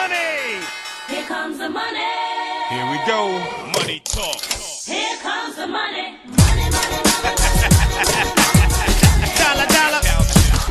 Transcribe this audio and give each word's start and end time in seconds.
money. 0.00 0.64
Here 1.08 1.26
comes 1.26 1.58
the 1.58 1.68
money. 1.68 2.12
Here 2.72 2.86
we 2.92 2.98
go. 3.06 3.20
Money 3.76 4.00
talk. 4.04 4.40
Here 4.92 5.16
comes 5.26 5.56
the 5.56 5.66
money. 5.66 6.06
Money, 6.40 6.66
money, 6.76 7.00
money. 7.10 7.32
Dollar, 9.40 9.68
dollar. 9.76 10.00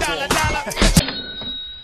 Dollar, 0.06 0.28
dollar. 0.38 0.99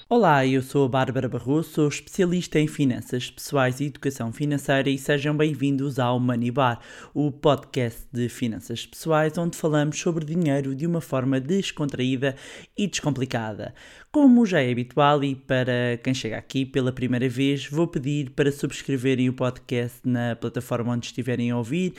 Olá, 0.07 0.45
eu 0.45 0.61
sou 0.61 0.85
a 0.85 0.87
Bárbara 0.87 1.27
Barroso, 1.27 1.71
sou 1.71 1.87
especialista 1.87 2.59
em 2.59 2.67
finanças 2.67 3.31
pessoais 3.31 3.79
e 3.79 3.85
educação 3.85 4.31
financeira 4.31 4.87
e 4.87 4.99
sejam 4.99 5.35
bem-vindos 5.35 5.97
ao 5.97 6.19
Money 6.19 6.51
Bar, 6.51 6.79
o 7.11 7.31
podcast 7.31 8.01
de 8.13 8.29
finanças 8.29 8.85
pessoais 8.85 9.35
onde 9.35 9.57
falamos 9.57 9.99
sobre 9.99 10.23
dinheiro 10.23 10.75
de 10.75 10.85
uma 10.85 11.01
forma 11.01 11.39
descontraída 11.39 12.35
e 12.77 12.85
descomplicada. 12.85 13.73
Como 14.11 14.45
já 14.45 14.61
é 14.61 14.71
habitual 14.71 15.23
e 15.23 15.33
para 15.33 15.99
quem 16.03 16.13
chega 16.13 16.37
aqui 16.37 16.67
pela 16.67 16.91
primeira 16.91 17.27
vez, 17.27 17.67
vou 17.67 17.87
pedir 17.87 18.29
para 18.29 18.51
subscreverem 18.51 19.27
o 19.27 19.33
podcast 19.33 20.07
na 20.07 20.35
plataforma 20.35 20.93
onde 20.93 21.07
estiverem 21.07 21.49
a 21.49 21.57
ouvir, 21.57 21.95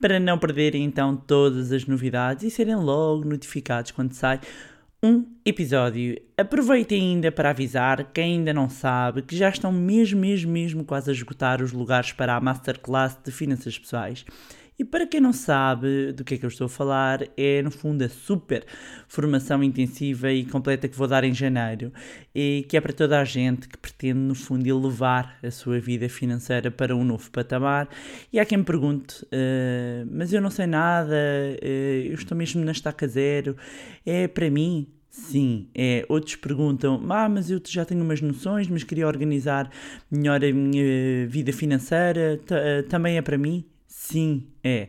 para 0.00 0.18
não 0.18 0.38
perderem 0.38 0.82
então 0.82 1.14
todas 1.14 1.72
as 1.72 1.84
novidades 1.84 2.42
e 2.42 2.50
serem 2.50 2.76
logo 2.76 3.28
notificados 3.28 3.90
quando 3.90 4.14
sai 4.14 4.40
um 5.02 5.24
episódio. 5.44 6.20
Aproveitem 6.36 7.00
ainda 7.00 7.32
para 7.32 7.50
avisar 7.50 8.12
quem 8.12 8.38
ainda 8.38 8.52
não 8.52 8.68
sabe 8.68 9.22
que 9.22 9.34
já 9.36 9.48
estão 9.48 9.72
mesmo, 9.72 10.20
mesmo, 10.20 10.52
mesmo 10.52 10.84
quase 10.84 11.10
a 11.10 11.14
esgotar 11.14 11.62
os 11.62 11.72
lugares 11.72 12.12
para 12.12 12.36
a 12.36 12.40
Masterclass 12.40 13.18
de 13.24 13.32
Finanças 13.32 13.78
Pessoais. 13.78 14.24
E 14.80 14.84
para 14.84 15.06
quem 15.06 15.20
não 15.20 15.34
sabe 15.34 16.10
do 16.10 16.24
que 16.24 16.32
é 16.32 16.38
que 16.38 16.46
eu 16.46 16.48
estou 16.48 16.64
a 16.64 16.68
falar, 16.70 17.28
é 17.36 17.60
no 17.60 17.70
fundo 17.70 18.02
a 18.02 18.08
super 18.08 18.64
formação 19.06 19.62
intensiva 19.62 20.32
e 20.32 20.42
completa 20.42 20.88
que 20.88 20.96
vou 20.96 21.06
dar 21.06 21.22
em 21.22 21.34
janeiro 21.34 21.92
e 22.34 22.64
que 22.66 22.78
é 22.78 22.80
para 22.80 22.90
toda 22.94 23.20
a 23.20 23.24
gente 23.26 23.68
que 23.68 23.76
pretende, 23.76 24.18
no 24.18 24.34
fundo, 24.34 24.66
elevar 24.66 25.36
a 25.42 25.50
sua 25.50 25.78
vida 25.78 26.08
financeira 26.08 26.70
para 26.70 26.96
um 26.96 27.04
novo 27.04 27.30
patamar. 27.30 27.90
E 28.32 28.40
há 28.40 28.44
quem 28.46 28.56
me 28.56 28.64
pergunte, 28.64 29.22
"Ah, 29.30 30.06
mas 30.10 30.32
eu 30.32 30.40
não 30.40 30.50
sei 30.50 30.66
nada, 30.66 31.14
ah, 31.14 31.62
eu 31.62 32.14
estou 32.14 32.34
mesmo 32.34 32.64
na 32.64 32.72
estaca 32.72 33.06
zero, 33.06 33.58
é 34.06 34.26
para 34.28 34.50
mim? 34.50 34.86
Sim, 35.10 35.68
é. 35.74 36.06
Outros 36.08 36.36
perguntam, 36.36 37.04
ah, 37.10 37.28
mas 37.28 37.50
eu 37.50 37.60
já 37.66 37.84
tenho 37.84 38.00
umas 38.02 38.20
noções, 38.20 38.68
mas 38.68 38.84
queria 38.84 39.06
organizar 39.08 39.68
melhor 40.10 40.42
a 40.44 40.52
minha 40.52 41.26
vida 41.26 41.52
financeira, 41.52 42.40
ah, 42.50 42.82
também 42.88 43.16
é 43.16 43.22
para 43.22 43.36
mim? 43.36 43.64
Sim, 43.88 44.46
é. 44.62 44.88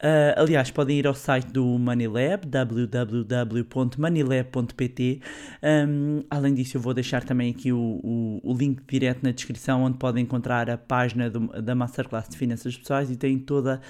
Ah, 0.00 0.34
aliás, 0.40 0.70
podem 0.70 0.98
ir 0.98 1.06
ao 1.06 1.14
site 1.14 1.46
do 1.50 1.64
Moneylab, 1.78 2.46
www.moneylab.pt. 2.46 5.20
Um, 5.62 6.22
além 6.30 6.54
disso, 6.54 6.76
eu 6.76 6.80
vou 6.80 6.94
deixar 6.94 7.24
também 7.24 7.50
aqui 7.50 7.72
o, 7.72 7.78
o, 8.04 8.40
o 8.44 8.54
link 8.54 8.82
direto 8.88 9.22
na 9.24 9.32
descrição, 9.32 9.82
onde 9.82 9.98
podem 9.98 10.22
encontrar 10.22 10.70
a 10.70 10.78
página 10.78 11.28
do- 11.28 11.48
da 11.60 11.74
Masterclass 11.74 12.28
de 12.28 12.36
Finanças 12.36 12.76
Pessoais 12.76 13.10
e 13.10 13.16
tem 13.16 13.36
toda 13.38 13.80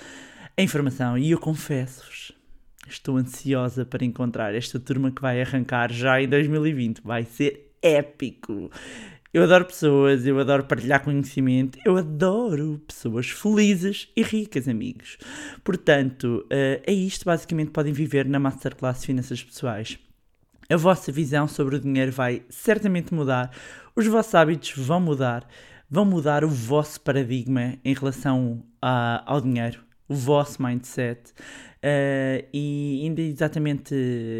a 0.56 0.62
informação. 0.62 1.18
E 1.18 1.30
eu 1.32 1.38
confesso-vos, 1.38 2.32
Estou 2.88 3.16
ansiosa 3.16 3.84
para 3.84 4.04
encontrar 4.04 4.54
esta 4.54 4.78
turma 4.78 5.10
que 5.10 5.20
vai 5.20 5.40
arrancar 5.40 5.92
já 5.92 6.20
em 6.20 6.28
2020. 6.28 7.00
Vai 7.02 7.24
ser 7.24 7.72
épico. 7.82 8.70
Eu 9.34 9.42
adoro 9.42 9.66
pessoas, 9.66 10.24
eu 10.24 10.38
adoro 10.38 10.64
partilhar 10.64 11.02
conhecimento, 11.04 11.78
eu 11.84 11.96
adoro 11.98 12.80
pessoas 12.86 13.28
felizes 13.28 14.08
e 14.16 14.22
ricas, 14.22 14.66
amigos. 14.66 15.18
Portanto, 15.62 16.46
eh, 16.48 16.80
é 16.86 16.92
isto 16.92 17.24
basicamente 17.26 17.70
podem 17.70 17.92
viver 17.92 18.24
na 18.26 18.38
Masterclass 18.38 19.04
Finanças 19.04 19.42
Pessoais. 19.42 19.98
A 20.70 20.76
vossa 20.76 21.12
visão 21.12 21.46
sobre 21.46 21.76
o 21.76 21.80
dinheiro 21.80 22.12
vai 22.12 22.42
certamente 22.48 23.12
mudar, 23.12 23.50
os 23.94 24.06
vossos 24.06 24.34
hábitos 24.34 24.72
vão 24.76 25.00
mudar, 25.00 25.46
vão 25.90 26.04
mudar 26.04 26.42
o 26.42 26.48
vosso 26.48 27.00
paradigma 27.00 27.74
em 27.84 27.94
relação 27.94 28.64
a- 28.80 29.22
ao 29.26 29.40
dinheiro, 29.40 29.80
o 30.08 30.14
vosso 30.14 30.62
mindset. 30.62 31.32
Eh, 31.88 32.46
e 32.52 33.00
ainda 33.04 33.20
exatamente 33.22 33.94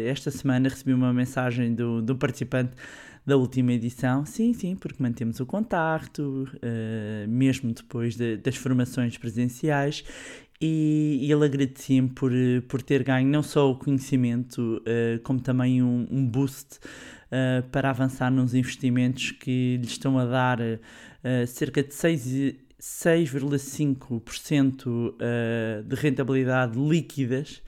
esta 0.05 0.29
semana 0.29 0.67
recebi 0.67 0.91
uma 0.93 1.13
mensagem 1.13 1.73
do, 1.73 2.01
do 2.01 2.13
participante 2.17 2.71
da 3.25 3.37
última 3.37 3.71
edição. 3.73 4.25
Sim, 4.25 4.53
sim, 4.53 4.75
porque 4.75 5.01
mantemos 5.01 5.39
o 5.39 5.45
contacto, 5.45 6.45
eh, 6.61 7.25
mesmo 7.27 7.73
depois 7.73 8.15
de- 8.17 8.35
das 8.37 8.55
formações 8.57 9.17
presenciais. 9.17 10.03
E, 10.59 11.19
e 11.21 11.31
ele 11.31 11.45
agradecia-me 11.45 12.09
por, 12.09 12.31
por 12.67 12.81
ter 12.81 13.03
ganho 13.03 13.27
não 13.29 13.43
só 13.43 13.69
o 13.71 13.75
conhecimento, 13.77 14.81
eh, 14.85 15.19
como 15.23 15.39
também 15.39 15.81
um, 15.83 16.05
um 16.11 16.25
boost 16.27 16.79
eh, 17.31 17.63
para 17.71 17.89
avançar 17.91 18.29
nos 18.31 18.53
investimentos 18.55 19.31
que 19.31 19.77
lhe 19.77 19.85
estão 19.85 20.17
a 20.17 20.25
dar 20.25 20.59
cerca 21.47 21.83
de 21.83 21.93
6, 21.93 22.25
e- 22.27 22.59
6,5% 22.79 25.15
eh, 25.19 25.81
de 25.85 25.95
rentabilidade 25.95 26.77
líquidas. 26.77 27.63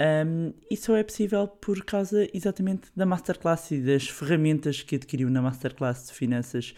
Um, 0.00 0.54
só 0.76 0.96
é 0.96 1.02
possível 1.02 1.48
por 1.48 1.84
causa 1.84 2.28
exatamente 2.32 2.88
da 2.94 3.04
Masterclass 3.04 3.72
e 3.72 3.80
das 3.80 4.08
ferramentas 4.08 4.80
que 4.80 4.94
adquiriu 4.94 5.28
na 5.28 5.42
Masterclass 5.42 6.06
de 6.06 6.12
Finanças 6.12 6.72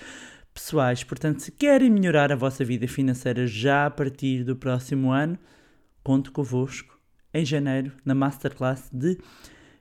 Pessoais. 0.55 1.05
Portanto, 1.05 1.41
se 1.41 1.53
querem 1.53 1.91
melhorar 1.91 2.33
a 2.33 2.37
vossa 2.37 2.65
vida 2.65 2.89
financeira 2.89 3.47
já 3.47 3.87
a 3.87 3.91
partir 3.91 4.43
do 4.43 4.57
próximo 4.57 5.13
ano, 5.13 5.39
conto 6.03 6.33
convosco 6.33 6.99
em 7.33 7.45
janeiro 7.45 7.93
na 8.05 8.15
Masterclass 8.15 8.89
de 8.91 9.19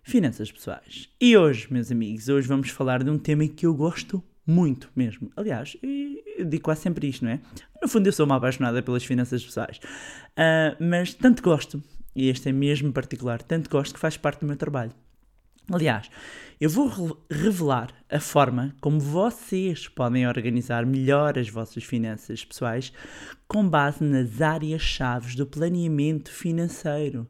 Finanças 0.04 0.52
Pessoais. 0.52 1.10
E 1.20 1.38
hoje, 1.38 1.68
meus 1.72 1.92
amigos, 1.92 2.28
hoje 2.28 2.48
vamos 2.48 2.70
falar 2.70 3.04
de 3.04 3.10
um 3.10 3.18
tema 3.18 3.48
que 3.48 3.66
eu 3.66 3.74
gosto 3.74 4.22
muito 4.50 4.90
mesmo. 4.96 5.32
Aliás, 5.36 5.78
eu 6.38 6.46
digo 6.46 6.64
quase 6.64 6.82
sempre 6.82 7.08
isto, 7.08 7.24
não 7.24 7.32
é? 7.32 7.40
No 7.82 7.88
fundo, 7.88 8.08
eu 8.08 8.14
sou 8.14 8.26
uma 8.26 8.36
apaixonada 8.36 8.82
pelas 8.82 9.04
finanças 9.04 9.44
pessoais. 9.46 9.80
Ah, 10.36 10.76
mas 10.80 11.14
tanto 11.14 11.42
gosto, 11.42 11.82
e 12.16 12.30
este 12.30 12.50
é 12.50 12.52
mesmo 12.52 12.92
particular, 12.92 13.42
tanto 13.42 13.70
gosto 13.70 13.94
que 13.94 14.00
faz 14.00 14.18
parte 14.18 14.42
do 14.42 14.48
meu 14.48 14.58
trabalho. 14.58 14.92
Aliás, 15.72 16.10
eu 16.60 16.68
vou 16.68 16.88
re- 16.88 17.14
revelar 17.30 17.94
a 18.10 18.20
forma 18.20 18.76
como 18.82 19.00
vocês 19.00 19.88
podem 19.88 20.28
organizar 20.28 20.84
melhor 20.84 21.38
as 21.38 21.48
vossas 21.48 21.84
finanças 21.84 22.44
pessoais 22.44 22.92
com 23.48 23.70
base 23.70 24.04
nas 24.04 24.42
áreas-chave 24.42 25.36
do 25.36 25.46
planeamento 25.46 26.32
financeiro. 26.32 27.28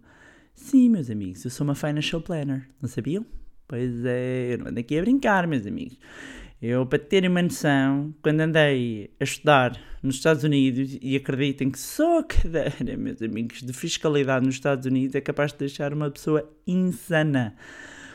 Sim, 0.56 0.90
meus 0.90 1.10
amigos, 1.10 1.44
eu 1.44 1.52
sou 1.52 1.66
uma 1.66 1.76
financial 1.76 2.22
planner, 2.22 2.68
não 2.82 2.88
sabiam? 2.88 3.26
Pois 3.68 4.06
é, 4.06 4.54
eu 4.54 4.58
não 4.60 4.68
ando 4.68 4.80
aqui 4.80 4.98
a 4.98 5.02
brincar, 5.02 5.46
meus 5.46 5.68
amigos. 5.68 5.98
Eu, 6.62 6.86
para 6.86 7.00
terem 7.00 7.30
uma 7.30 7.42
noção, 7.42 8.14
quando 8.22 8.42
andei 8.42 9.10
a 9.18 9.24
estudar 9.24 9.80
nos 10.04 10.16
Estados 10.16 10.44
Unidos, 10.44 10.98
e 11.02 11.16
acreditem 11.16 11.72
que 11.72 11.80
só 11.80 12.20
a 12.20 12.24
cadeira, 12.24 12.98
meus 13.00 13.22
amigos, 13.22 13.62
de 13.62 13.72
fiscalidade 13.72 14.46
nos 14.46 14.56
Estados 14.56 14.86
Unidos 14.86 15.16
é 15.16 15.22
capaz 15.22 15.54
de 15.54 15.60
deixar 15.60 15.94
uma 15.94 16.12
pessoa 16.12 16.50
insana. 16.68 17.56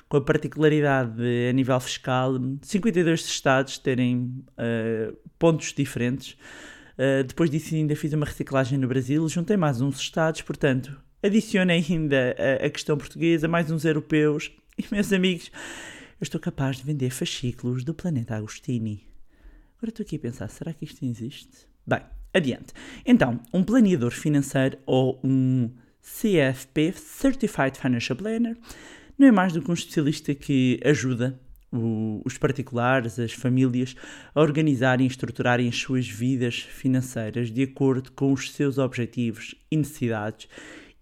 Com 0.09 0.19
a 0.19 0.21
particularidade 0.21 1.17
de, 1.17 1.49
a 1.49 1.53
nível 1.53 1.81
fiscal, 1.81 2.35
52 2.61 3.25
estados 3.25 3.79
terem 3.79 4.45
ah, 4.59 5.13
pontos 5.39 5.73
diferentes. 5.73 6.37
Uh, 6.97 7.25
depois 7.25 7.51
disso 7.51 7.75
ainda 7.75 7.97
fiz 7.97 8.13
uma 8.13 8.25
reciclagem 8.25 8.79
no 8.79 8.87
Brasil, 8.87 9.29
juntei 9.29 9.57
mais 9.57 9.81
uns 9.81 9.99
estados, 9.99 10.43
portanto, 10.43 10.97
adicionei 11.21 11.85
ainda 11.91 12.37
a, 12.39 12.67
a 12.67 12.71
questão 12.71 12.97
portuguesa, 12.97 13.49
mais 13.49 13.69
uns 13.69 13.85
europeus, 13.85 14.53
e 14.79 14.85
meus 14.93 15.13
amigos, 15.13 15.51
eu 16.21 16.25
estou 16.25 16.41
capaz 16.41 16.77
de 16.77 16.85
vender 16.85 17.11
fascículos 17.11 17.85
do 17.85 17.95
planeta 17.95 18.37
Agostini. 18.37 19.07
Agora 19.77 19.91
estou 19.91 20.05
aqui 20.05 20.17
a 20.17 20.21
pensar, 20.21 20.49
será 20.49 20.73
que 20.73 20.85
isto 20.85 21.05
existe? 21.05 21.67
Bem, 21.87 22.01
adiante. 22.33 22.73
Então, 23.05 23.41
um 23.53 23.63
planeador 23.63 24.11
financeiro 24.13 24.79
ou 24.87 25.21
um 25.23 25.71
CFP, 26.01 26.93
Certified 26.93 27.79
Financial 27.79 28.17
Planner, 28.17 28.57
não 29.19 29.27
é 29.29 29.33
mais 29.33 29.53
do 29.53 29.63
que 29.63 29.71
um 29.71 29.75
especialista 29.75 30.35
que 30.35 30.81
ajuda 30.85 31.39
o- 31.73 32.23
os 32.25 32.39
particulares, 32.39 33.19
as 33.19 33.33
famílias, 33.33 33.95
a 34.35 34.41
organizarem 34.41 35.07
e 35.07 35.11
estruturarem 35.11 35.69
as 35.69 35.77
suas 35.77 36.09
vidas 36.09 36.61
financeiras 36.61 37.51
de 37.51 37.63
acordo 37.63 38.13
com 38.13 38.33
os 38.33 38.53
seus 38.53 38.79
objetivos 38.79 39.55
e 39.71 39.77
necessidades 39.77 40.49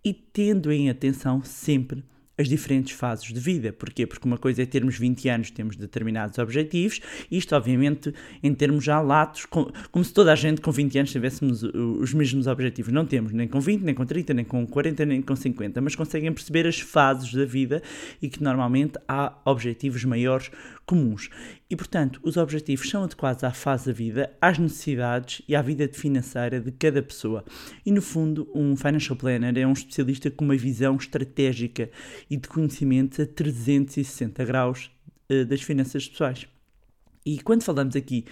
e 0.05 0.13
tendo 0.15 0.73
em 0.73 0.89
atenção 0.89 1.43
sempre 1.45 2.03
as 2.37 2.49
diferentes 2.49 2.93
fases 2.93 3.33
de 3.33 3.39
vida. 3.39 3.73
Porquê? 3.73 4.07
Porque 4.07 4.27
uma 4.27 4.39
coisa 4.39 4.63
é 4.63 4.67
termos 4.67 4.97
20 4.99 5.29
anos, 5.29 5.51
temos 5.51 5.77
determinados 5.77 6.39
objetivos, 6.39 7.01
isto 7.31 7.55
obviamente 7.55 8.13
em 8.43 8.55
termos 8.55 8.85
já 8.85 9.01
latos, 9.01 9.45
com- 9.47 9.71
como 9.91 10.05
se 10.05 10.13
toda 10.13 10.33
a 10.33 10.37
gente 10.37 10.61
com 10.61 10.73
20 10.73 10.99
anos 10.99 11.13
tivéssemos 11.13 11.63
o- 11.63 11.99
os 12.01 12.13
mesmos 12.15 12.47
objetivos. 12.47 12.93
Não 12.93 13.05
temos, 13.05 13.33
nem 13.33 13.47
com 13.47 13.61
20, 13.61 13.83
nem 13.83 13.95
com 13.95 14.07
30, 14.07 14.33
nem 14.35 14.45
com 14.45 14.67
40, 14.67 15.05
nem 15.05 15.21
com 15.23 15.37
50, 15.37 15.81
mas 15.81 15.95
conseguem 15.95 16.33
perceber 16.33 16.67
as 16.67 16.81
fases 16.81 17.33
da 17.33 17.45
vida 17.45 17.83
e 18.21 18.29
que 18.29 18.43
normalmente 18.43 18.99
há 19.07 19.39
objetivos 19.45 20.05
maiores 20.05 20.51
comuns. 20.87 21.29
E 21.71 21.77
portanto, 21.77 22.21
os 22.23 22.37
objetivos 22.37 22.89
são 22.89 23.05
adequados 23.05 23.45
à 23.45 23.53
fase 23.53 23.87
da 23.87 23.93
vida, 23.93 24.37
às 24.41 24.59
necessidades 24.59 25.43
e 25.49 25.55
à 25.55 25.63
vida 25.63 25.89
financeira 25.89 26.61
de 26.61 26.71
cada 26.73 27.03
pessoa. 27.03 27.45
E 27.85 27.91
no 27.91 28.03
fundo, 28.03 28.49
um 28.55 28.77
financial 28.77 29.17
planner 29.17 29.57
é 29.59 29.67
um 29.67 29.73
especialista 29.73 30.31
com 30.31 30.45
uma 30.45 30.57
visão 30.57 30.97
estratégica 30.97 31.91
e 32.29 32.37
de 32.37 32.49
conhecimento 32.49 33.23
a 33.23 33.27
360 33.27 34.45
graus 34.45 34.91
eh, 35.29 35.45
das 35.45 35.63
finanças 35.63 36.09
pessoais. 36.09 36.47
E 37.25 37.41
quando 37.41 37.63
falamos 37.63 37.95
aqui 37.97 38.25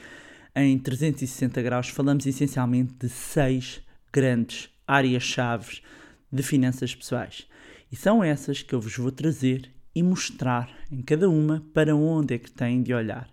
em 0.54 0.78
360 0.78 1.62
graus, 1.62 1.88
falamos 1.88 2.26
essencialmente 2.26 2.94
de 2.94 3.08
seis 3.08 3.80
grandes 4.12 4.68
áreas-chave 4.86 5.80
de 6.32 6.42
finanças 6.42 6.94
pessoais. 6.94 7.46
E 7.90 7.96
são 7.96 8.22
essas 8.22 8.62
que 8.62 8.74
eu 8.74 8.80
vos 8.80 8.96
vou 8.96 9.10
trazer 9.10 9.70
e 9.94 10.02
mostrar 10.02 10.70
em 10.90 11.02
cada 11.02 11.28
uma 11.28 11.64
para 11.74 11.94
onde 11.94 12.34
é 12.34 12.38
que 12.38 12.50
têm 12.50 12.82
de 12.82 12.94
olhar. 12.94 13.28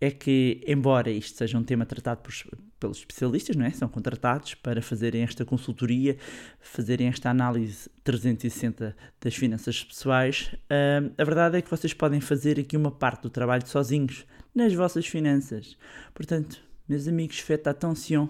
É 0.00 0.10
que, 0.10 0.62
embora 0.66 1.10
isto 1.10 1.38
seja 1.38 1.56
um 1.56 1.62
tema 1.62 1.86
tratado 1.86 2.20
por, 2.20 2.32
pelos 2.78 2.98
especialistas, 2.98 3.56
não 3.56 3.64
é? 3.64 3.70
são 3.70 3.88
contratados 3.88 4.54
para 4.54 4.82
fazerem 4.82 5.22
esta 5.22 5.44
consultoria, 5.44 6.16
fazerem 6.60 7.08
esta 7.08 7.30
análise 7.30 7.88
360 8.02 8.94
das 9.20 9.34
finanças 9.34 9.82
pessoais, 9.82 10.50
uh, 10.64 11.12
a 11.16 11.24
verdade 11.24 11.58
é 11.58 11.62
que 11.62 11.70
vocês 11.70 11.94
podem 11.94 12.20
fazer 12.20 12.60
aqui 12.60 12.76
uma 12.76 12.90
parte 12.90 13.22
do 13.22 13.30
trabalho 13.30 13.66
sozinhos, 13.66 14.26
nas 14.54 14.72
vossas 14.74 15.06
finanças. 15.06 15.76
Portanto, 16.12 16.60
meus 16.88 17.08
amigos, 17.08 17.38
faites 17.40 17.66
attention, 17.66 18.28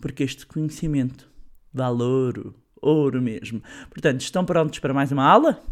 porque 0.00 0.22
este 0.22 0.46
conhecimento 0.46 1.30
vale 1.72 2.02
ouro, 2.02 2.54
ouro 2.80 3.20
mesmo. 3.20 3.62
Portanto, 3.90 4.22
estão 4.22 4.44
prontos 4.44 4.78
para 4.78 4.94
mais 4.94 5.12
uma 5.12 5.24
aula? 5.24 5.62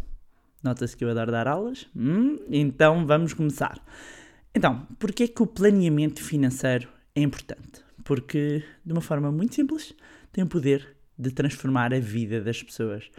Nota-se 0.63 0.95
que 0.95 1.03
eu 1.03 1.09
adoro 1.09 1.31
dar 1.31 1.47
aulas. 1.47 1.87
Hum, 1.95 2.39
então 2.49 3.05
vamos 3.05 3.33
começar. 3.33 3.81
Então, 4.53 4.87
porquê 4.97 5.27
que 5.27 5.41
o 5.41 5.47
planeamento 5.47 6.23
financeiro 6.23 6.89
é 7.15 7.21
importante? 7.21 7.81
Porque, 8.03 8.63
de 8.85 8.91
uma 8.91 9.01
forma 9.01 9.31
muito 9.31 9.55
simples, 9.55 9.93
tem 10.31 10.43
o 10.43 10.47
poder 10.47 10.95
de 11.17 11.31
transformar 11.31 11.93
a 11.93 11.99
vida 11.99 12.41
das 12.41 12.61
pessoas. 12.63 13.09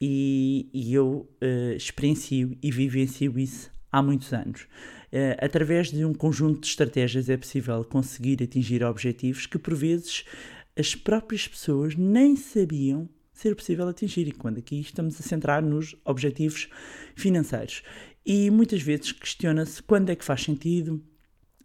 E, 0.00 0.68
e 0.72 0.94
eu 0.94 1.28
uh, 1.42 1.72
experiencio 1.76 2.56
e 2.62 2.70
vivencio 2.70 3.38
isso 3.38 3.70
há 3.92 4.02
muitos 4.02 4.32
anos. 4.32 4.62
Uh, 5.12 5.36
através 5.38 5.90
de 5.90 6.04
um 6.04 6.14
conjunto 6.14 6.60
de 6.60 6.68
estratégias 6.68 7.28
é 7.28 7.36
possível 7.36 7.84
conseguir 7.84 8.42
atingir 8.42 8.84
objetivos 8.84 9.46
que, 9.46 9.58
por 9.58 9.74
vezes, 9.74 10.24
as 10.78 10.94
próprias 10.94 11.46
pessoas 11.48 11.96
nem 11.96 12.36
sabiam 12.36 13.08
ser 13.40 13.56
possível 13.56 13.88
atingir. 13.88 14.28
E 14.28 14.32
quando 14.32 14.58
aqui 14.58 14.80
estamos 14.80 15.18
a 15.18 15.22
centrar 15.22 15.62
nos 15.62 15.96
objetivos 16.04 16.68
financeiros. 17.16 17.82
E 18.24 18.50
muitas 18.50 18.82
vezes 18.82 19.12
questiona-se 19.12 19.82
quando 19.82 20.10
é 20.10 20.16
que 20.16 20.24
faz 20.24 20.42
sentido 20.42 21.02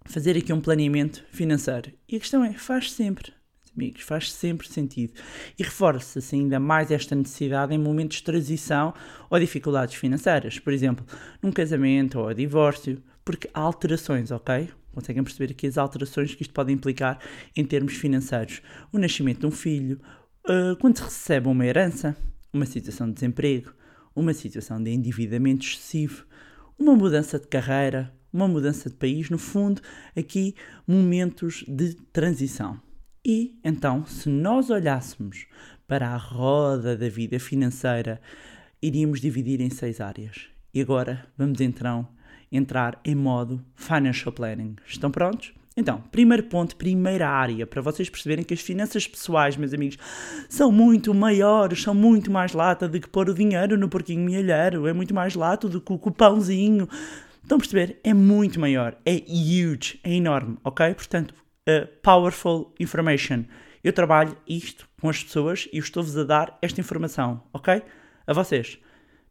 fazer 0.05 0.37
aqui 0.37 0.53
um 0.53 0.61
planeamento 0.61 1.25
financeiro. 1.31 1.91
E 2.07 2.15
a 2.15 2.19
questão 2.19 2.43
é: 2.43 2.53
faz 2.53 2.91
sempre. 2.91 3.33
Amigos, 3.75 4.03
faz 4.03 4.31
sempre 4.31 4.69
sentido. 4.69 5.13
E 5.59 5.63
reforça-se 5.63 6.33
ainda 6.33 6.61
mais 6.61 6.91
esta 6.91 7.13
necessidade 7.13 7.73
em 7.73 7.77
momentos 7.77 8.17
de 8.17 8.23
transição 8.23 8.93
ou 9.29 9.37
dificuldades 9.37 9.95
financeiras. 9.95 10.57
Por 10.57 10.71
exemplo, 10.71 11.05
num 11.41 11.51
casamento 11.51 12.19
ou 12.19 12.33
divórcio, 12.33 13.03
porque 13.25 13.49
há 13.53 13.59
alterações, 13.59 14.31
ok? 14.31 14.69
Conseguem 14.93 15.25
perceber 15.25 15.51
aqui 15.51 15.67
as 15.67 15.77
alterações 15.77 16.33
que 16.33 16.43
isto 16.43 16.53
pode 16.53 16.71
implicar 16.71 17.19
em 17.53 17.65
termos 17.65 17.95
financeiros. 17.95 18.61
O 18.93 18.97
nascimento 18.97 19.41
de 19.41 19.45
um 19.45 19.51
filho, 19.51 19.99
uh, 20.45 20.75
quando 20.79 20.97
se 20.97 21.03
recebe 21.03 21.47
uma 21.47 21.65
herança, 21.65 22.15
uma 22.53 22.65
situação 22.65 23.07
de 23.07 23.13
desemprego, 23.13 23.73
uma 24.15 24.33
situação 24.33 24.81
de 24.81 24.91
endividamento 24.91 25.65
excessivo, 25.65 26.25
uma 26.77 26.95
mudança 26.95 27.39
de 27.39 27.47
carreira, 27.47 28.13
uma 28.31 28.47
mudança 28.47 28.89
de 28.89 28.95
país, 28.95 29.29
no 29.29 29.37
fundo, 29.37 29.81
aqui 30.15 30.55
momentos 30.87 31.63
de 31.67 31.95
transição. 32.11 32.79
E 33.25 33.59
então, 33.63 34.05
se 34.05 34.29
nós 34.29 34.69
olhássemos 34.69 35.47
para 35.87 36.09
a 36.09 36.17
roda 36.17 36.95
da 36.95 37.09
vida 37.09 37.39
financeira, 37.39 38.21
iríamos 38.81 39.19
dividir 39.19 39.61
em 39.61 39.69
seis 39.69 39.99
áreas. 39.99 40.47
E 40.73 40.81
agora 40.81 41.25
vamos 41.37 41.61
então 41.61 42.07
entrar 42.51 42.99
em 43.03 43.15
modo 43.15 43.63
Financial 43.75 44.31
Planning. 44.31 44.75
Estão 44.85 45.09
prontos? 45.09 45.53
Então, 45.77 46.01
primeiro 46.09 46.43
ponto, 46.43 46.73
primeira 46.77 47.27
área, 47.27 47.67
para 47.67 47.81
vocês 47.81 48.09
perceberem 48.09 48.45
que 48.45 48.53
as 48.53 48.61
finanças 48.61 49.05
pessoais, 49.05 49.57
meus 49.57 49.73
amigos, 49.73 49.97
são 50.47 50.71
muito 50.71 51.13
maiores, 51.13 51.81
são 51.81 51.93
muito 51.93 52.31
mais 52.31 52.53
lata 52.53 52.87
do 52.87 52.97
que 52.97 53.09
pôr 53.09 53.29
o 53.29 53.33
dinheiro 53.33 53.77
no 53.77 53.89
porquinho 53.89 54.23
milheiro, 54.23 54.87
é 54.87 54.93
muito 54.93 55.13
mais 55.13 55.35
lata 55.35 55.67
do 55.67 55.81
que 55.81 55.91
o 55.91 55.99
cupãozinho. 55.99 56.87
Estão 57.43 57.57
a 57.57 57.59
perceber? 57.59 57.99
É 58.05 58.13
muito 58.13 58.57
maior, 58.57 58.95
é 59.05 59.21
huge, 59.27 59.99
é 60.01 60.13
enorme, 60.13 60.57
ok? 60.63 60.93
Portanto, 60.93 61.35
uh, 61.67 61.87
powerful 62.01 62.73
information. 62.79 63.43
Eu 63.83 63.91
trabalho 63.91 64.37
isto 64.47 64.87
com 65.01 65.09
as 65.09 65.21
pessoas 65.21 65.67
e 65.73 65.77
estou-vos 65.77 66.17
a 66.17 66.23
dar 66.23 66.57
esta 66.61 66.79
informação, 66.79 67.43
ok? 67.51 67.83
A 68.25 68.33
vocês. 68.33 68.79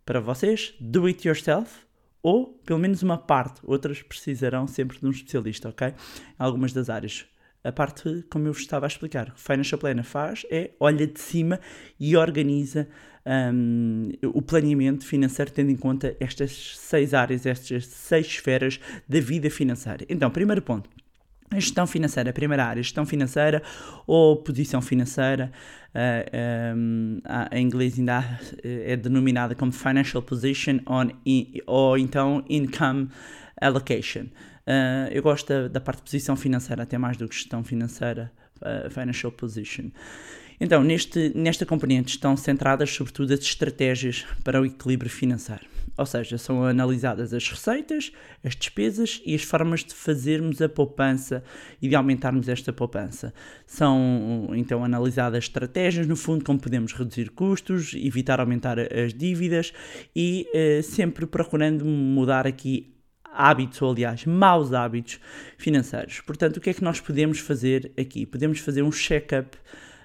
Para 0.05 0.21
vocês, 0.21 0.75
do 0.79 1.07
it 1.07 1.27
yourself, 1.27 1.85
ou 2.25 2.59
pelo 2.65 2.79
menos 2.79 3.03
uma 3.03 3.19
parte, 3.19 3.61
outras 3.65 4.03
precisarão 4.03 4.67
sempre 4.67 4.99
de 4.99 5.07
um 5.07 5.11
especialista, 5.11 5.69
ok? 5.69 5.89
Em 5.89 5.95
algumas 6.39 6.73
das 6.73 6.89
áreas. 6.89 7.27
A 7.63 7.71
parte, 7.71 8.25
como 8.31 8.47
eu 8.47 8.53
vos 8.53 8.63
estava 8.63 8.87
a 8.87 8.89
explicar, 8.89 9.33
que 9.33 9.41
Financial 9.41 9.79
Planner 9.79 10.05
faz 10.05 10.45
é 10.51 10.71
olha 10.81 11.07
de 11.07 11.21
cima 11.21 11.61
e 12.01 12.17
organiza 12.17 12.89
um, 13.27 14.11
o 14.23 14.41
planeamento 14.41 15.07
financeiro 15.07 15.51
tendo 15.51 15.71
em 15.71 15.77
conta 15.77 16.17
estas 16.19 16.79
seis 16.79 17.13
áreas, 17.13 17.45
estas 17.45 17.87
seis 17.87 18.27
esferas 18.27 18.81
da 19.07 19.21
vida 19.21 19.51
financeira. 19.51 20.07
Então, 20.09 20.31
primeiro 20.31 20.63
ponto, 20.63 20.89
gestão 21.61 21.87
financeira, 21.87 22.31
a 22.31 22.33
primeira 22.33 22.65
área, 22.65 22.83
gestão 22.83 23.07
financeira 23.07 23.63
ou 24.07 24.37
posição 24.37 24.81
financeira, 24.83 25.51
uh, 25.95 25.99
eh, 26.33 26.75
um, 26.77 27.21
em 27.53 27.65
inglês 27.65 27.99
ainda 27.99 28.41
é 28.63 28.97
denominada 28.97 29.55
como 29.55 29.73
financial 29.73 30.23
position 30.23 30.81
on, 30.87 31.09
ou 31.67 31.99
então 31.99 32.45
income 32.49 33.09
allocation. 33.61 34.27
Uh, 34.67 35.09
eu 35.11 35.23
gosto 35.23 35.49
da, 35.49 35.69
da, 35.69 35.81
parte 35.81 35.99
de 35.99 36.05
posição 36.05 36.37
financeira 36.37 36.83
até 36.83 36.97
mais 36.97 37.17
do 37.17 37.29
que 37.29 37.35
gestão 37.35 37.63
financeira, 37.63 38.33
uh, 38.63 38.91
financial 38.91 39.31
position. 39.31 39.91
Então, 40.61 40.83
neste, 40.83 41.33
nesta 41.35 41.67
componente 41.67 42.13
estão 42.13 42.37
centradas 42.37 42.91
sobretudo 42.91 43.35
as 43.35 43.41
estratégias 43.41 44.25
para 44.43 44.61
o 44.61 44.65
equilíbrio 44.65 45.11
financeiro. 45.11 45.74
Ou 45.97 46.07
seja, 46.07 46.37
são 46.39 46.65
analisadas 46.65 47.33
as 47.33 47.49
receitas, 47.49 48.13
as 48.43 48.57
despesas 48.57 49.23
e 49.25 49.35
as 49.35 49.43
formas 49.43 49.85
de 49.85 49.95
fazermos 49.95 50.61
a 50.61 50.69
poupança 50.69 51.43
e 51.81 51.89
de 51.89 51.95
aumentarmos 51.95 52.49
esta 52.49 52.73
poupança. 52.73 53.33
São 53.67 54.51
então 54.55 54.85
analisadas 54.85 55.45
estratégias, 55.45 56.07
no 56.07 56.17
fundo, 56.17 56.45
como 56.45 56.59
podemos 56.59 56.93
reduzir 56.93 57.31
custos, 57.31 57.95
evitar 57.95 58.41
aumentar 58.41 58.79
as 58.79 59.15
dívidas 59.15 59.73
e 60.15 60.49
eh, 60.53 60.83
sempre 60.83 61.27
procurando 61.27 61.85
mudar 61.85 62.47
aqui 62.47 62.95
hábitos, 63.35 63.83
ou 63.83 63.91
aliás, 63.91 64.25
maus 64.25 64.73
hábitos 64.73 65.21
financeiros. 65.59 66.21
Portanto, 66.21 66.59
o 66.59 66.61
que 66.61 66.71
é 66.71 66.75
que 66.75 66.85
nós 66.85 67.01
podemos 67.01 67.41
fazer 67.41 67.93
aqui? 67.99 68.25
Podemos 68.25 68.61
fazer 68.61 68.83
um 68.83 68.93
check-up 68.93 69.57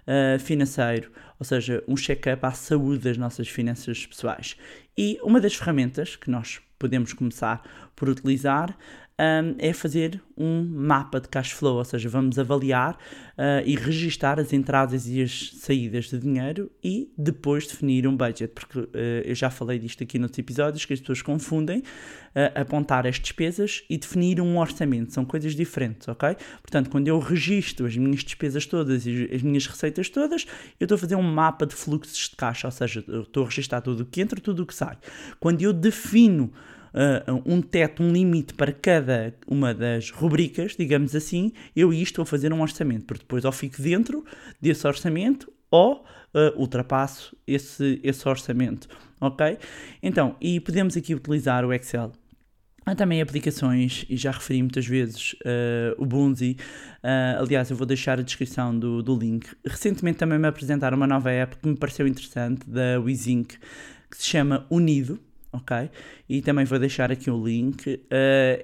uh, 0.07 0.39
financeiro, 0.39 1.11
ou 1.39 1.45
seja, 1.45 1.83
um 1.87 1.95
check-up 1.95 2.45
à 2.45 2.51
saúde 2.51 3.03
das 3.03 3.17
nossas 3.17 3.47
finanças 3.47 4.05
pessoais. 4.05 4.57
E 4.97 5.17
uma 5.23 5.39
das 5.39 5.55
ferramentas 5.55 6.15
que 6.15 6.29
nós 6.29 6.59
podemos 6.77 7.13
começar 7.13 7.63
por 7.95 8.09
utilizar 8.09 8.77
um, 9.19 9.55
é 9.59 9.73
fazer 9.73 10.21
um 10.37 10.63
mapa 10.63 11.19
de 11.19 11.27
cash 11.27 11.51
flow, 11.51 11.75
ou 11.75 11.83
seja, 11.83 12.07
vamos 12.07 12.39
avaliar 12.39 12.93
uh, 12.93 13.61
e 13.65 13.75
registar 13.75 14.39
as 14.39 14.53
entradas 14.53 15.05
e 15.07 15.21
as 15.21 15.51
saídas 15.57 16.05
de 16.05 16.17
dinheiro 16.17 16.71
e 16.81 17.11
depois 17.17 17.67
definir 17.67 18.07
um 18.07 18.15
budget, 18.15 18.53
porque 18.53 18.79
uh, 18.79 18.89
eu 19.25 19.35
já 19.35 19.49
falei 19.49 19.77
disto 19.77 20.01
aqui 20.01 20.17
nos 20.17 20.37
episódios 20.37 20.85
que 20.85 20.93
as 20.93 21.01
pessoas 21.01 21.21
confundem 21.21 21.79
uh, 21.79 22.61
apontar 22.61 23.05
as 23.05 23.19
despesas 23.19 23.83
e 23.89 23.97
definir 23.97 24.39
um 24.39 24.57
orçamento, 24.57 25.11
são 25.11 25.25
coisas 25.25 25.53
diferentes, 25.53 26.07
ok? 26.07 26.37
Portanto, 26.61 26.89
quando 26.89 27.09
eu 27.09 27.19
registro 27.19 27.85
as 27.85 27.97
minhas 27.97 28.23
despesas 28.23 28.65
todas 28.65 29.05
e 29.05 29.29
as 29.33 29.41
minhas 29.41 29.67
receitas 29.67 30.09
todas, 30.09 30.45
eu 30.79 30.85
estou 30.85 30.95
a 30.95 30.99
fazer 30.99 31.15
um 31.15 31.23
mapa 31.23 31.65
de 31.65 31.75
fluxos 31.75 32.29
de 32.29 32.37
caixa, 32.37 32.67
ou 32.67 32.71
seja, 32.71 33.03
eu 33.05 33.23
estou 33.23 33.43
a 33.43 33.47
registrar 33.47 33.81
tudo 33.81 34.03
o 34.03 34.05
que 34.05 34.21
entra, 34.21 34.39
tudo 34.39 34.63
o 34.63 34.65
que 34.65 34.73
sai. 34.73 34.97
Quando 35.41 35.61
eu 35.61 35.73
defino 35.73 36.53
uh, 36.93 37.41
um 37.45 37.61
teto, 37.61 38.03
um 38.03 38.11
limite 38.11 38.53
para 38.53 38.71
cada 38.71 39.33
uma 39.47 39.73
das 39.73 40.11
rubricas, 40.11 40.75
digamos 40.77 41.15
assim, 41.15 41.51
eu 41.75 41.93
isto 41.93 42.21
a 42.21 42.25
fazer 42.25 42.53
um 42.53 42.61
orçamento, 42.61 43.05
porque 43.05 43.23
depois 43.23 43.45
ou 43.45 43.51
fico 43.51 43.81
dentro 43.81 44.23
desse 44.61 44.85
orçamento 44.87 45.51
ou 45.71 46.05
uh, 46.33 46.59
ultrapasso 46.59 47.35
esse, 47.45 47.99
esse 48.03 48.27
orçamento, 48.27 48.87
ok? 49.19 49.57
Então, 50.01 50.35
e 50.41 50.59
podemos 50.59 50.95
aqui 50.97 51.13
utilizar 51.13 51.65
o 51.65 51.73
Excel. 51.73 52.11
Há 52.85 52.95
também 52.95 53.21
aplicações, 53.21 54.03
e 54.09 54.17
já 54.17 54.31
referi 54.31 54.63
muitas 54.63 54.87
vezes 54.87 55.33
uh, 55.33 56.01
o 56.01 56.05
Bunzi. 56.07 56.57
Uh, 57.03 57.43
aliás, 57.43 57.69
eu 57.69 57.77
vou 57.77 57.85
deixar 57.85 58.17
a 58.17 58.23
descrição 58.23 58.77
do, 58.77 59.03
do 59.03 59.15
link. 59.15 59.47
Recentemente 59.63 60.17
também 60.17 60.39
me 60.39 60.47
apresentaram 60.47 60.97
uma 60.97 61.05
nova 61.05 61.29
app 61.29 61.57
que 61.57 61.67
me 61.67 61.77
pareceu 61.77 62.07
interessante, 62.07 62.67
da 62.67 62.99
WeZink, 62.99 63.57
que 64.09 64.17
se 64.17 64.25
chama 64.25 64.65
Unido 64.71 65.19
ok? 65.51 65.89
E 66.27 66.41
também 66.41 66.65
vou 66.65 66.77
deixar 66.77 67.11
aqui 67.11 67.29
o 67.29 67.43
link. 67.43 67.87
Uh, 67.87 67.99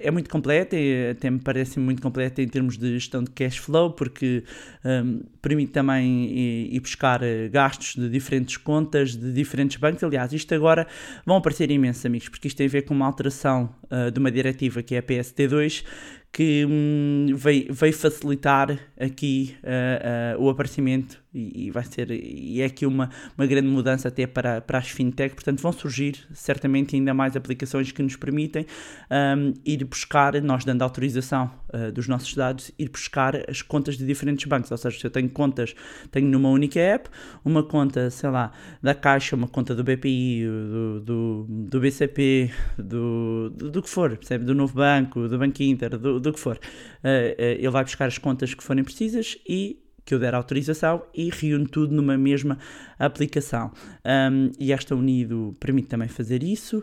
é 0.00 0.10
muito 0.10 0.30
completa, 0.30 0.76
até 1.10 1.30
me 1.30 1.40
parece 1.40 1.80
muito 1.80 2.00
completa 2.00 2.40
em 2.40 2.48
termos 2.48 2.78
de 2.78 2.94
gestão 2.94 3.22
de 3.22 3.30
cash 3.30 3.58
flow, 3.58 3.90
porque 3.92 4.44
um, 4.84 4.88
ehm, 4.88 5.20
permite 5.42 5.72
também 5.72 6.26
ir, 6.74 6.80
buscar 6.80 7.22
eh, 7.22 7.48
gastos 7.48 7.96
de 7.96 8.08
diferentes 8.08 8.56
contas, 8.56 9.16
de 9.16 9.32
diferentes 9.32 9.76
bancos. 9.76 10.02
Aliás, 10.04 10.32
isto 10.32 10.54
agora 10.54 10.86
vão 11.24 11.36
aparecer 11.36 11.70
imensos 11.70 12.04
amigos, 12.06 12.28
porque 12.28 12.48
isto 12.48 12.56
tem 12.56 12.66
a 12.66 12.70
ver 12.70 12.82
com 12.82 12.94
uma 12.94 13.06
alteração 13.06 13.74
uh, 13.84 14.10
de 14.10 14.18
uma 14.18 14.30
diretiva 14.30 14.82
que 14.82 14.94
é 14.94 14.98
a 14.98 15.02
PSD2, 15.02 15.84
que 16.32 16.66
hum, 16.66 17.28
veio, 17.34 17.72
facilitar 17.94 18.78
aqui 19.00 19.56
uh, 19.62 20.42
o 20.42 20.50
aparecimento 20.50 21.18
e, 21.36 21.70
vai 21.70 21.84
ser 21.84 22.10
e 22.10 22.60
é 22.60 22.64
aqui 22.64 22.86
uma, 22.86 23.10
uma 23.36 23.46
grande 23.46 23.68
mudança 23.68 24.08
até 24.08 24.26
para, 24.26 24.60
para 24.60 24.78
as 24.78 24.88
fintech, 24.88 25.34
portanto 25.34 25.60
vão 25.60 25.72
surgir 25.72 26.26
certamente 26.32 26.96
ainda 26.96 27.12
mais 27.12 27.36
aplicações 27.36 27.92
que 27.92 28.02
nos 28.02 28.16
permitem 28.16 28.66
um, 29.10 29.52
ir 29.64 29.84
buscar, 29.84 30.40
nós 30.42 30.64
dando 30.64 30.82
autorização 30.82 31.50
uh, 31.72 31.92
dos 31.92 32.08
nossos 32.08 32.34
dados, 32.34 32.70
ir 32.78 32.88
buscar 32.88 33.48
as 33.48 33.62
contas 33.62 33.96
de 33.96 34.06
diferentes 34.06 34.46
bancos, 34.46 34.70
ou 34.70 34.76
seja, 34.78 34.98
se 34.98 35.06
eu 35.06 35.10
tenho 35.10 35.28
contas, 35.28 35.74
tenho 36.10 36.26
numa 36.26 36.48
única 36.48 36.80
app, 36.80 37.08
uma 37.44 37.62
conta, 37.62 38.10
sei 38.10 38.30
lá, 38.30 38.52
da 38.82 38.94
Caixa, 38.94 39.36
uma 39.36 39.48
conta 39.48 39.74
do 39.74 39.84
BPI, 39.84 40.44
do, 40.46 41.00
do, 41.00 41.46
do 41.48 41.80
BCP, 41.80 42.50
do, 42.78 43.50
do, 43.50 43.70
do, 43.70 43.82
que 43.82 43.90
for, 43.90 44.16
percebe? 44.16 44.44
do 44.44 44.54
Novo 44.54 44.74
Banco, 44.74 45.28
do 45.28 45.38
Banco 45.38 45.62
Inter, 45.62 45.98
do, 45.98 46.18
do 46.20 46.32
que 46.32 46.40
for. 46.40 46.56
Uh, 46.56 47.08
uh, 47.08 47.34
ele 47.38 47.70
vai 47.70 47.84
buscar 47.84 48.06
as 48.06 48.18
contas 48.18 48.54
que 48.54 48.62
forem 48.62 48.82
precisas 48.82 49.36
e 49.48 49.85
que 50.06 50.14
eu 50.14 50.18
der 50.20 50.34
autorização 50.34 51.02
e 51.12 51.28
reúne 51.28 51.66
tudo 51.66 51.92
numa 51.94 52.16
mesma 52.16 52.56
aplicação. 52.98 53.72
Um, 54.04 54.52
e 54.58 54.72
esta 54.72 54.94
Unido 54.94 55.54
permite 55.58 55.88
também 55.88 56.08
fazer 56.08 56.42
isso. 56.42 56.82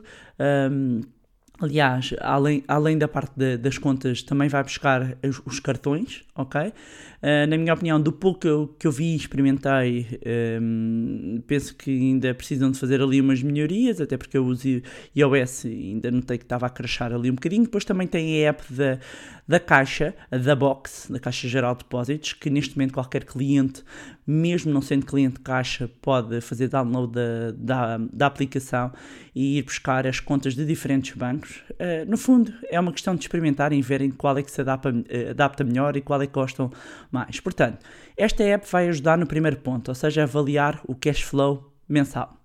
Um, 0.70 1.01
Aliás, 1.62 2.13
além, 2.20 2.63
além 2.68 2.98
da 2.98 3.08
parte 3.08 3.32
de, 3.38 3.58
das 3.58 3.77
contas, 3.77 4.24
também 4.24 4.50
vai 4.50 4.63
buscar 4.63 5.18
os, 5.24 5.39
os 5.46 5.60
cartões, 5.60 6.25
ok? 6.36 6.74
Uh, 7.24 7.48
na 7.48 7.58
minha 7.58 7.74
opinião, 7.74 8.01
do 8.01 8.12
pouco 8.12 8.42
que 8.42 8.48
eu, 8.50 8.75
que 8.77 8.86
eu 8.86 8.92
vi 8.92 9.13
e 9.13 9.15
experimentei, 9.15 10.20
um, 10.62 11.42
penso 11.48 11.74
que 11.74 11.89
ainda 11.89 12.34
precisam 12.34 12.70
de 12.70 12.77
fazer 12.77 13.01
ali 13.01 13.22
umas 13.22 13.42
melhorias, 13.42 14.01
até 14.01 14.18
porque 14.18 14.38
eu 14.38 14.46
uso 14.46 14.82
iOS 15.15 15.63
ainda 15.65 16.12
notei 16.12 16.38
que 16.38 16.44
estava 16.44 16.65
a 16.65 16.70
crashar 16.70 17.13
ali 17.13 17.32
um 17.32 17.36
bocadinho. 17.36 17.63
Depois 17.63 17.86
também 17.86 18.08
tem 18.08 18.46
a 18.46 18.50
app 18.50 18.62
da, 18.74 19.00
da 19.48 19.58
Caixa, 19.58 20.13
da 20.30 20.53
Box, 20.53 21.10
da 21.10 21.18
Caixa 21.18 21.48
Geral 21.48 21.75
de 21.75 21.84
Depósitos, 21.84 22.34
que 22.34 22.50
neste 22.50 22.77
momento 22.77 22.94
qualquer 22.94 23.24
cliente, 23.24 23.84
mesmo 24.27 24.74
não 24.74 24.82
sendo 24.82 25.06
cliente 25.06 25.39
Caixa, 25.39 25.89
pode 26.01 26.42
fazer 26.42 26.68
download 26.68 27.13
da, 27.13 27.51
da, 27.51 27.98
da 28.12 28.25
aplicação 28.25 28.92
e 29.36 29.58
ir 29.58 29.63
buscar 29.63 30.06
as 30.06 30.20
contas 30.20 30.56
de 30.56 30.65
diferentes 30.65 31.15
bancos. 31.15 31.63
Uh, 31.72 32.10
no 32.10 32.18
fundo, 32.18 32.53
é 32.70 32.80
uma 32.80 32.92
questão 32.92 33.15
de 33.15 33.22
experimentarem 33.22 33.80
e 33.80 33.82
verem 33.82 34.12
qual 34.12 34.38
é 34.38 34.44
que 34.44 34.51
se 34.51 34.62
adapta, 34.62 34.89
uh, 34.89 35.30
adapta 35.32 35.63
melhor 35.63 35.98
e 35.98 36.01
qual 36.01 36.22
é 36.22 36.27
que 36.27 36.34
gostam 36.34 36.72
mais. 37.13 37.39
Portanto, 37.39 37.86
esta 38.17 38.43
app 38.43 38.67
vai 38.70 38.89
ajudar 38.89 39.17
no 39.17 39.27
primeiro 39.27 39.58
ponto, 39.58 39.89
ou 39.89 39.96
seja, 39.96 40.24
avaliar 40.24 40.82
o 40.88 40.96
cash 40.96 41.22
flow 41.22 41.72
mensal. 41.88 42.38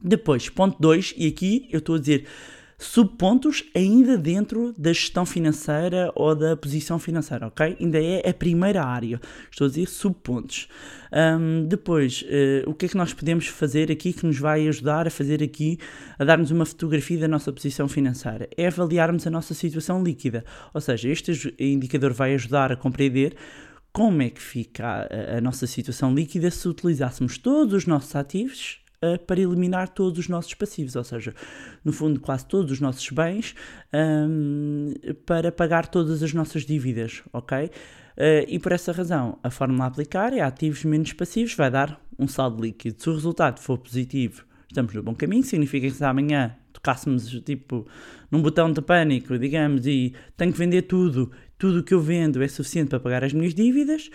Depois, 0.00 0.48
ponto 0.48 0.80
2, 0.80 1.14
e 1.16 1.26
aqui 1.26 1.68
eu 1.72 1.78
estou 1.78 1.96
a 1.96 1.98
dizer 1.98 2.26
subpontos 2.78 3.64
ainda 3.74 4.18
dentro 4.18 4.74
da 4.76 4.92
gestão 4.92 5.24
financeira 5.24 6.12
ou 6.14 6.34
da 6.34 6.56
posição 6.56 6.98
financeira, 6.98 7.46
ok? 7.46 7.76
Ainda 7.80 8.02
é 8.02 8.28
a 8.28 8.34
primeira 8.34 8.84
área. 8.84 9.20
Estou 9.50 9.66
a 9.66 9.68
dizer 9.68 9.86
subpontos. 9.86 10.68
Um, 11.12 11.66
depois, 11.66 12.22
uh, 12.22 12.68
o 12.68 12.74
que 12.74 12.86
é 12.86 12.88
que 12.88 12.96
nós 12.96 13.14
podemos 13.14 13.46
fazer 13.46 13.90
aqui 13.90 14.12
que 14.12 14.26
nos 14.26 14.38
vai 14.38 14.66
ajudar 14.68 15.06
a 15.06 15.10
fazer 15.10 15.42
aqui, 15.42 15.78
a 16.18 16.24
dar-nos 16.24 16.50
uma 16.50 16.66
fotografia 16.66 17.18
da 17.18 17.28
nossa 17.28 17.52
posição 17.52 17.88
financeira? 17.88 18.48
É 18.56 18.66
avaliarmos 18.66 19.26
a 19.26 19.30
nossa 19.30 19.54
situação 19.54 20.02
líquida. 20.02 20.44
Ou 20.72 20.80
seja, 20.80 21.08
este 21.08 21.54
indicador 21.58 22.12
vai 22.12 22.34
ajudar 22.34 22.72
a 22.72 22.76
compreender 22.76 23.34
como 23.94 24.22
é 24.22 24.28
que 24.28 24.42
fica 24.42 25.06
a, 25.08 25.38
a 25.38 25.40
nossa 25.40 25.68
situação 25.68 26.12
líquida 26.12 26.50
se 26.50 26.66
utilizássemos 26.68 27.38
todos 27.38 27.72
os 27.72 27.86
nossos 27.86 28.16
ativos 28.16 28.80
uh, 29.00 29.16
para 29.24 29.40
eliminar 29.40 29.88
todos 29.88 30.18
os 30.18 30.28
nossos 30.28 30.52
passivos, 30.52 30.96
ou 30.96 31.04
seja, 31.04 31.32
no 31.84 31.92
fundo, 31.92 32.18
quase 32.18 32.44
todos 32.44 32.72
os 32.72 32.80
nossos 32.80 33.08
bens 33.10 33.54
um, 33.94 34.92
para 35.24 35.52
pagar 35.52 35.86
todas 35.86 36.24
as 36.24 36.34
nossas 36.34 36.64
dívidas, 36.64 37.22
ok? 37.32 37.66
Uh, 37.66 37.70
e 38.48 38.58
por 38.58 38.72
essa 38.72 38.90
razão, 38.90 39.38
a 39.44 39.48
fórmula 39.48 39.84
a 39.84 39.86
aplicar 39.86 40.32
é 40.32 40.40
ativos 40.40 40.84
menos 40.84 41.12
passivos, 41.12 41.54
vai 41.54 41.70
dar 41.70 42.04
um 42.18 42.26
saldo 42.26 42.60
líquido. 42.60 43.00
Se 43.00 43.08
o 43.08 43.14
resultado 43.14 43.60
for 43.60 43.78
positivo, 43.78 44.44
estamos 44.66 44.92
no 44.92 45.04
bom 45.04 45.14
caminho, 45.14 45.44
significa 45.44 45.86
que 45.86 45.94
se 45.94 46.04
amanhã 46.04 46.56
tocássemos 46.84 47.26
tipo 47.40 47.86
num 48.30 48.42
botão 48.42 48.70
de 48.70 48.82
pânico, 48.82 49.38
digamos, 49.38 49.86
e 49.86 50.12
tenho 50.36 50.52
que 50.52 50.58
vender 50.58 50.82
tudo, 50.82 51.30
tudo 51.56 51.80
o 51.80 51.82
que 51.82 51.94
eu 51.94 52.00
vendo 52.00 52.42
é 52.42 52.48
suficiente 52.48 52.90
para 52.90 53.00
pagar 53.00 53.24
as 53.24 53.32
minhas 53.32 53.54
dívidas, 53.54 54.10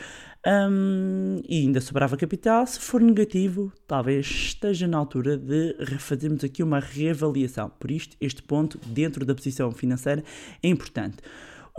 um, 0.45 1.41
e 1.47 1.61
ainda 1.61 1.81
sobrava 1.81 2.15
capital. 2.15 2.65
Se 2.67 2.79
for 2.79 3.01
negativo, 3.01 3.73
talvez 3.87 4.25
esteja 4.27 4.87
na 4.87 4.97
altura 4.97 5.37
de 5.37 5.75
fazermos 5.97 6.43
aqui 6.43 6.61
uma 6.61 6.79
reavaliação. 6.79 7.71
Por 7.79 7.89
isto, 7.89 8.15
este 8.21 8.43
ponto, 8.43 8.79
dentro 8.85 9.25
da 9.25 9.33
posição 9.33 9.71
financeira, 9.71 10.23
é 10.61 10.67
importante. 10.67 11.17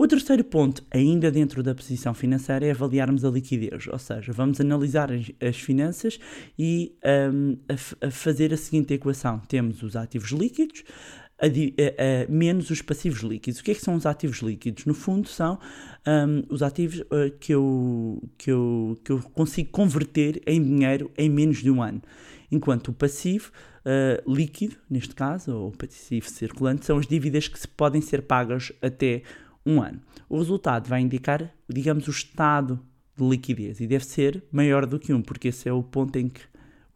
O 0.01 0.07
terceiro 0.07 0.43
ponto, 0.43 0.83
ainda 0.89 1.29
dentro 1.29 1.61
da 1.61 1.75
posição 1.75 2.11
financeira, 2.11 2.65
é 2.65 2.71
avaliarmos 2.71 3.23
a 3.23 3.29
liquidez, 3.29 3.85
ou 3.87 3.99
seja, 3.99 4.33
vamos 4.33 4.59
analisar 4.59 5.11
as, 5.11 5.31
as 5.39 5.57
finanças 5.57 6.19
e 6.57 6.95
um, 7.31 7.55
a, 7.69 8.07
a, 8.07 8.09
fazer 8.09 8.51
a 8.51 8.57
seguinte 8.57 8.95
equação: 8.95 9.37
temos 9.47 9.83
os 9.83 9.95
ativos 9.95 10.31
líquidos, 10.31 10.83
a, 11.39 11.45
a, 11.45 12.31
menos 12.31 12.71
os 12.71 12.81
passivos 12.81 13.19
líquidos. 13.19 13.59
O 13.59 13.63
que 13.63 13.69
é 13.69 13.75
que 13.75 13.81
são 13.81 13.93
os 13.93 14.07
ativos 14.07 14.39
líquidos? 14.39 14.85
No 14.85 14.95
fundo, 14.95 15.29
são 15.29 15.59
um, 16.07 16.51
os 16.51 16.63
ativos 16.63 17.01
uh, 17.01 17.29
que, 17.39 17.53
eu, 17.53 18.27
que, 18.39 18.49
eu, 18.49 18.99
que 19.05 19.11
eu 19.11 19.19
consigo 19.35 19.69
converter 19.69 20.41
em 20.47 20.63
dinheiro 20.63 21.11
em 21.15 21.29
menos 21.29 21.57
de 21.57 21.69
um 21.69 21.79
ano. 21.79 22.01
Enquanto 22.51 22.87
o 22.87 22.93
passivo 22.93 23.51
uh, 23.85 24.33
líquido, 24.33 24.77
neste 24.89 25.13
caso, 25.13 25.55
ou 25.55 25.71
passivo 25.71 26.27
circulante, 26.27 26.87
são 26.87 26.97
as 26.97 27.05
dívidas 27.05 27.47
que 27.47 27.59
se 27.59 27.67
podem 27.67 28.01
ser 28.01 28.23
pagas 28.23 28.73
até 28.81 29.21
um 29.65 29.81
ano. 29.81 30.01
O 30.27 30.37
resultado 30.37 30.87
vai 30.87 31.01
indicar, 31.01 31.51
digamos, 31.67 32.07
o 32.07 32.11
estado 32.11 32.79
de 33.17 33.23
liquidez 33.27 33.79
e 33.79 33.87
deve 33.87 34.05
ser 34.05 34.43
maior 34.51 34.85
do 34.85 34.99
que 34.99 35.13
um, 35.13 35.21
porque 35.21 35.49
esse 35.49 35.67
é 35.69 35.73
o 35.73 35.83
ponto 35.83 36.17
em 36.17 36.29
que 36.29 36.41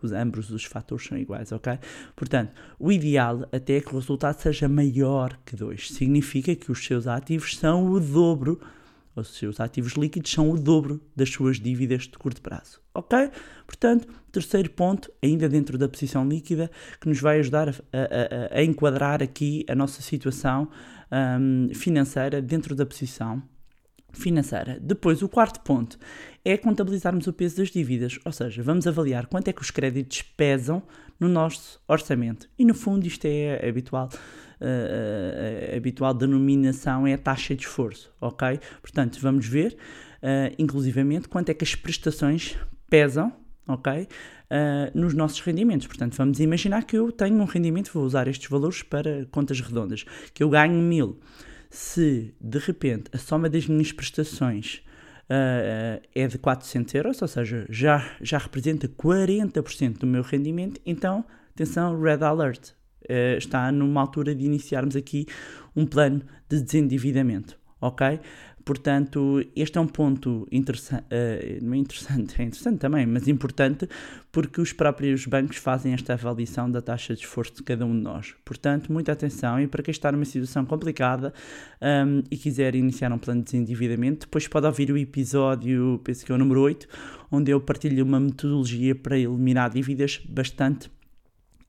os, 0.02 0.12
ambos 0.12 0.50
os 0.52 0.64
fatores 0.64 1.06
são 1.06 1.18
iguais, 1.18 1.52
ok? 1.52 1.78
Portanto, 2.16 2.54
o 2.80 2.92
ideal 2.92 3.48
até 3.52 3.78
é 3.78 3.82
que 3.82 3.94
o 3.94 4.00
resultado 4.00 4.40
seja 4.40 4.68
maior 4.68 5.38
que 5.46 5.56
2. 5.56 5.92
Significa 5.92 6.56
que 6.56 6.72
os 6.72 6.84
seus 6.84 7.08
ativos 7.08 7.58
são 7.58 7.92
o 7.92 8.00
dobro, 8.00 8.60
os 9.16 9.36
seus 9.38 9.60
ativos 9.60 9.94
líquidos 9.94 10.32
são 10.32 10.52
o 10.52 10.58
dobro 10.60 11.02
das 11.16 11.30
suas 11.30 11.60
dívidas 11.60 12.04
de 12.04 12.18
curto 12.18 12.42
prazo, 12.42 12.82
ok? 12.94 13.30
Portanto, 13.66 14.08
terceiro 14.32 14.70
ponto, 14.70 15.10
ainda 15.24 15.48
dentro 15.48 15.78
da 15.78 15.88
posição 15.88 16.28
líquida, 16.28 16.70
que 17.00 17.08
nos 17.08 17.22
vai 17.22 17.40
ajudar 17.40 17.70
a, 17.70 17.74
a, 17.74 18.60
a 18.60 18.64
enquadrar 18.64 19.24
aqui 19.24 19.66
a 19.70 19.76
nossa 19.76 20.02
situação 20.02 20.68
um, 21.12 21.74
financeira 21.74 22.42
dentro 22.42 22.76
da 22.76 22.86
posição 22.86 23.42
financeira. 24.12 24.80
Depois, 24.82 25.22
o 25.22 25.30
quarto 25.30 25.60
ponto 25.62 25.98
é 26.44 26.58
contabilizarmos 26.58 27.28
o 27.28 27.34
peso 27.34 27.58
das 27.58 27.70
dívidas, 27.70 28.18
ou 28.24 28.32
seja, 28.32 28.64
vamos 28.64 28.88
avaliar 28.88 29.28
quanto 29.28 29.48
é 29.50 29.54
que 29.54 29.62
os 29.62 29.72
créditos 29.72 30.22
pesam 30.22 30.82
no 31.20 31.28
nosso 31.28 31.82
orçamento. 31.88 32.50
E 32.58 32.66
no 32.66 32.74
fundo, 32.74 33.06
isto 33.06 33.26
é 33.26 33.68
habitual. 33.68 34.10
A 34.62 35.76
habitual 35.76 36.14
denominação 36.14 37.06
é 37.06 37.14
a 37.14 37.18
taxa 37.18 37.56
de 37.56 37.64
esforço, 37.64 38.12
ok? 38.22 38.60
Portanto, 38.82 39.20
vamos 39.22 39.46
ver, 39.46 39.78
uh, 40.24 40.56
inclusivamente, 40.58 41.28
quanto 41.28 41.50
é 41.50 41.54
que 41.54 41.64
as 41.64 41.76
prestações 41.76 42.56
pesam, 42.90 43.34
ok? 43.68 44.04
Uh, 44.04 45.00
nos 45.00 45.14
nossos 45.14 45.40
rendimentos. 45.42 45.88
Portanto, 45.88 46.16
vamos 46.16 46.40
imaginar 46.40 46.84
que 46.86 46.98
eu 46.98 47.12
tenho 47.12 47.38
um 47.38 47.46
rendimento, 47.46 47.92
vou 47.94 48.04
usar 48.04 48.28
estes 48.28 48.50
valores 48.50 48.84
para 48.84 49.26
contas 49.32 49.60
redondas, 49.60 50.06
que 50.34 50.44
eu 50.44 50.50
ganho 50.50 50.82
mil 50.82 51.20
se 51.76 52.34
de 52.40 52.58
repente 52.60 53.10
a 53.14 53.18
soma 53.18 53.50
das 53.50 53.68
minhas 53.68 53.92
prestações 53.92 54.82
uh, 55.30 56.02
é 56.14 56.28
de 56.28 56.38
400 56.38 56.94
euros, 56.96 57.22
ou 57.22 57.28
seja, 57.28 57.66
já, 57.70 58.16
já 58.22 58.38
representa 58.38 58.88
40% 58.88 60.00
do 60.00 60.08
meu 60.08 60.22
rendimento, 60.22 60.80
então, 60.86 61.26
atenção, 61.54 62.00
red 62.00 62.24
alert. 62.24 62.72
Uh, 63.04 63.38
está 63.38 63.72
numa 63.72 64.02
altura 64.02 64.34
de 64.34 64.46
iniciarmos 64.46 64.96
aqui 64.96 65.28
um 65.76 65.86
plano 65.86 66.24
de 66.50 66.62
desendividamento, 66.62 67.58
ok? 67.80 68.20
Portanto, 68.66 69.46
este 69.56 69.78
é 69.78 69.82
um 69.82 69.86
ponto 69.86 70.48
interessante, 70.52 71.04
uh, 71.04 71.64
não 71.64 71.76
é 71.76 71.78
interessante, 71.78 72.42
é 72.42 72.46
interessante 72.46 72.80
também, 72.80 73.06
mas 73.06 73.28
importante, 73.28 73.88
porque 74.32 74.60
os 74.60 74.74
próprios 74.74 75.28
bancos 75.28 75.58
fazem 75.58 75.94
esta 75.94 76.14
avaliação 76.14 76.70
da 76.70 76.82
taxa 76.82 77.14
de 77.14 77.22
esforço 77.22 77.58
de 77.58 77.64
cada 77.64 77.86
um 77.86 77.96
de 77.96 78.02
nós. 78.02 78.34
Portanto, 78.44 78.92
muita 78.92 79.12
atenção 79.12 79.62
e 79.62 79.68
para 79.68 79.84
quem 79.84 79.92
está 79.92 80.12
numa 80.12 80.26
situação 80.26 80.66
complicada 80.66 81.32
um, 81.80 82.24
e 82.32 82.36
quiser 82.36 82.74
iniciar 82.74 83.14
um 83.14 83.20
plano 83.20 83.42
de 83.42 83.52
desendividamento, 83.52 84.26
depois 84.26 84.48
pode 84.48 84.66
ouvir 84.66 84.92
o 84.92 84.98
episódio, 84.98 86.02
penso 86.04 86.26
que 86.26 86.32
é 86.32 86.36
o 86.36 86.38
número 86.40 86.62
8, 86.62 86.88
onde 87.32 87.52
eu 87.52 87.62
partilho 87.62 88.04
uma 88.04 88.20
metodologia 88.20 88.96
para 88.96 89.16
eliminar 89.16 89.70
dívidas 89.70 90.20
bastante 90.28 90.90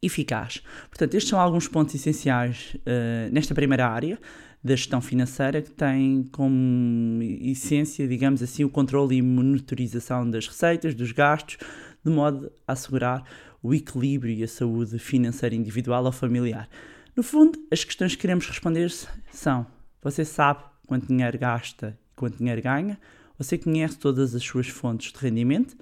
eficaz. 0.01 0.63
Portanto, 0.89 1.15
estes 1.15 1.29
são 1.29 1.39
alguns 1.39 1.69
pontos 1.69 1.95
essenciais 1.95 2.75
uh, 2.77 3.31
nesta 3.31 3.55
primeira 3.55 3.87
área 3.87 4.19
da 4.67 4.75
gestão 4.75 5.01
financeira 5.01 5.63
que 5.63 5.71
tem 5.71 6.25
como 6.33 7.23
essência, 7.23 8.07
digamos 8.07 8.43
assim, 8.43 8.65
o 8.65 8.69
controle 8.69 9.17
e 9.17 9.23
monitorização 9.23 10.29
das 10.29 10.47
receitas, 10.47 10.95
dos 10.95 11.13
gastos, 11.13 11.57
de 12.05 12.11
modo 12.11 12.53
a 12.67 12.73
assegurar 12.73 13.23
o 13.63 13.73
equilíbrio 13.73 14.35
e 14.35 14.43
a 14.43 14.49
saúde 14.49 14.99
financeira 14.99 15.55
individual 15.55 16.05
ou 16.05 16.13
familiar. 16.13 16.69
No 17.15 17.23
fundo, 17.23 17.59
as 17.71 17.85
questões 17.85 18.15
que 18.15 18.23
queremos 18.23 18.47
responder 18.47 18.91
são: 19.31 19.67
você 20.03 20.25
sabe 20.25 20.65
quanto 20.87 21.07
dinheiro 21.07 21.39
gasta 21.39 21.99
e 22.13 22.15
quanto 22.17 22.39
dinheiro 22.39 22.61
ganha? 22.61 22.99
Você 23.39 23.57
conhece 23.57 23.99
todas 23.99 24.35
as 24.35 24.43
suas 24.43 24.69
fontes 24.69 25.13
de 25.13 25.19
rendimento? 25.19 25.77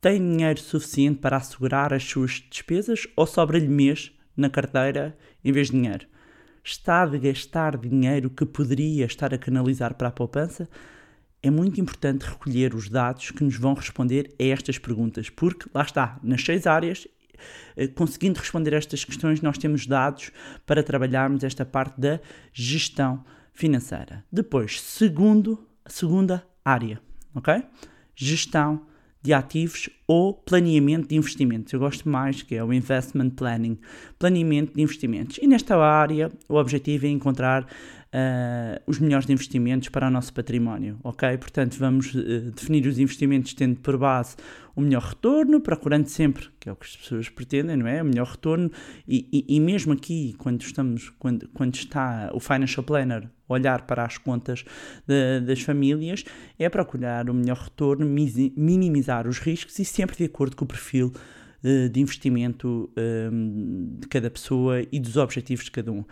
Tem 0.00 0.18
dinheiro 0.18 0.60
suficiente 0.60 1.20
para 1.20 1.36
assegurar 1.36 1.94
as 1.94 2.04
suas 2.04 2.42
despesas 2.50 3.06
ou 3.16 3.26
sobra-lhe 3.26 3.68
mês 3.68 4.12
na 4.36 4.50
carteira 4.50 5.16
em 5.44 5.52
vez 5.52 5.68
de 5.68 5.74
dinheiro? 5.74 6.06
Está 6.68 7.02
a 7.02 7.06
gastar 7.06 7.78
dinheiro 7.78 8.28
que 8.28 8.44
poderia 8.44 9.06
estar 9.06 9.32
a 9.32 9.38
canalizar 9.38 9.94
para 9.94 10.08
a 10.08 10.10
poupança? 10.10 10.68
É 11.40 11.48
muito 11.48 11.80
importante 11.80 12.22
recolher 12.22 12.74
os 12.74 12.88
dados 12.88 13.30
que 13.30 13.44
nos 13.44 13.56
vão 13.56 13.72
responder 13.72 14.34
a 14.36 14.42
estas 14.42 14.76
perguntas, 14.76 15.30
porque 15.30 15.70
lá 15.72 15.82
está, 15.82 16.18
nas 16.24 16.42
seis 16.42 16.66
áreas 16.66 17.06
eh, 17.76 17.86
conseguindo 17.86 18.40
responder 18.40 18.74
a 18.74 18.78
estas 18.78 19.04
questões, 19.04 19.40
nós 19.40 19.58
temos 19.58 19.86
dados 19.86 20.32
para 20.66 20.82
trabalharmos 20.82 21.44
esta 21.44 21.64
parte 21.64 22.00
da 22.00 22.18
gestão 22.52 23.24
financeira. 23.52 24.24
Depois, 24.32 24.80
segundo, 24.80 25.64
segunda 25.86 26.44
área, 26.64 27.00
ok? 27.32 27.62
Gestão 28.12 28.84
de 29.26 29.32
ativos 29.32 29.90
ou 30.06 30.32
planeamento 30.32 31.08
de 31.08 31.16
investimentos. 31.16 31.72
Eu 31.72 31.80
gosto 31.80 32.08
mais 32.08 32.42
que 32.42 32.54
é 32.54 32.62
o 32.62 32.72
investment 32.72 33.30
planning, 33.30 33.76
planeamento 34.18 34.72
de 34.74 34.80
investimentos. 34.80 35.38
E 35.42 35.48
nesta 35.48 35.76
área, 35.76 36.30
o 36.48 36.54
objetivo 36.54 37.06
é 37.06 37.08
encontrar 37.08 37.64
uh, 37.64 38.80
os 38.86 39.00
melhores 39.00 39.28
investimentos 39.28 39.88
para 39.88 40.06
o 40.06 40.10
nosso 40.10 40.32
património, 40.32 40.96
ok? 41.02 41.36
Portanto, 41.38 41.76
vamos 41.76 42.14
uh, 42.14 42.52
definir 42.52 42.86
os 42.86 43.00
investimentos 43.00 43.52
tendo 43.52 43.80
por 43.80 43.98
base 43.98 44.36
o 44.76 44.80
melhor 44.80 45.02
retorno, 45.02 45.60
procurando 45.60 46.06
sempre, 46.06 46.48
que 46.60 46.68
é 46.68 46.72
o 46.72 46.76
que 46.76 46.86
as 46.86 46.96
pessoas 46.96 47.28
pretendem, 47.28 47.76
não 47.76 47.88
é? 47.88 48.00
O 48.00 48.04
melhor 48.04 48.28
retorno 48.28 48.70
e, 49.08 49.26
e, 49.32 49.56
e 49.56 49.60
mesmo 49.60 49.92
aqui, 49.92 50.36
quando 50.38 50.62
estamos, 50.62 51.10
quando, 51.18 51.48
quando 51.48 51.74
está 51.74 52.30
o 52.32 52.38
financial 52.38 52.84
planner 52.84 53.28
olhar 53.48 53.82
para 53.82 54.04
as 54.04 54.18
contas 54.18 54.64
de, 55.06 55.40
das 55.40 55.60
famílias, 55.60 56.24
é 56.58 56.68
procurar 56.68 57.28
o 57.30 57.34
melhor 57.34 57.58
retorno, 57.58 58.06
minimizar 58.06 59.26
os 59.26 59.38
riscos 59.38 59.78
e 59.78 59.84
sempre 59.84 60.16
de 60.16 60.24
acordo 60.24 60.56
com 60.56 60.64
o 60.64 60.68
perfil 60.68 61.12
uh, 61.64 61.88
de 61.88 62.00
investimento 62.00 62.90
um, 62.96 63.98
de 64.00 64.08
cada 64.08 64.30
pessoa 64.30 64.82
e 64.90 64.98
dos 64.98 65.16
objetivos 65.16 65.64
de 65.64 65.70
cada 65.70 65.92
um. 65.92 66.04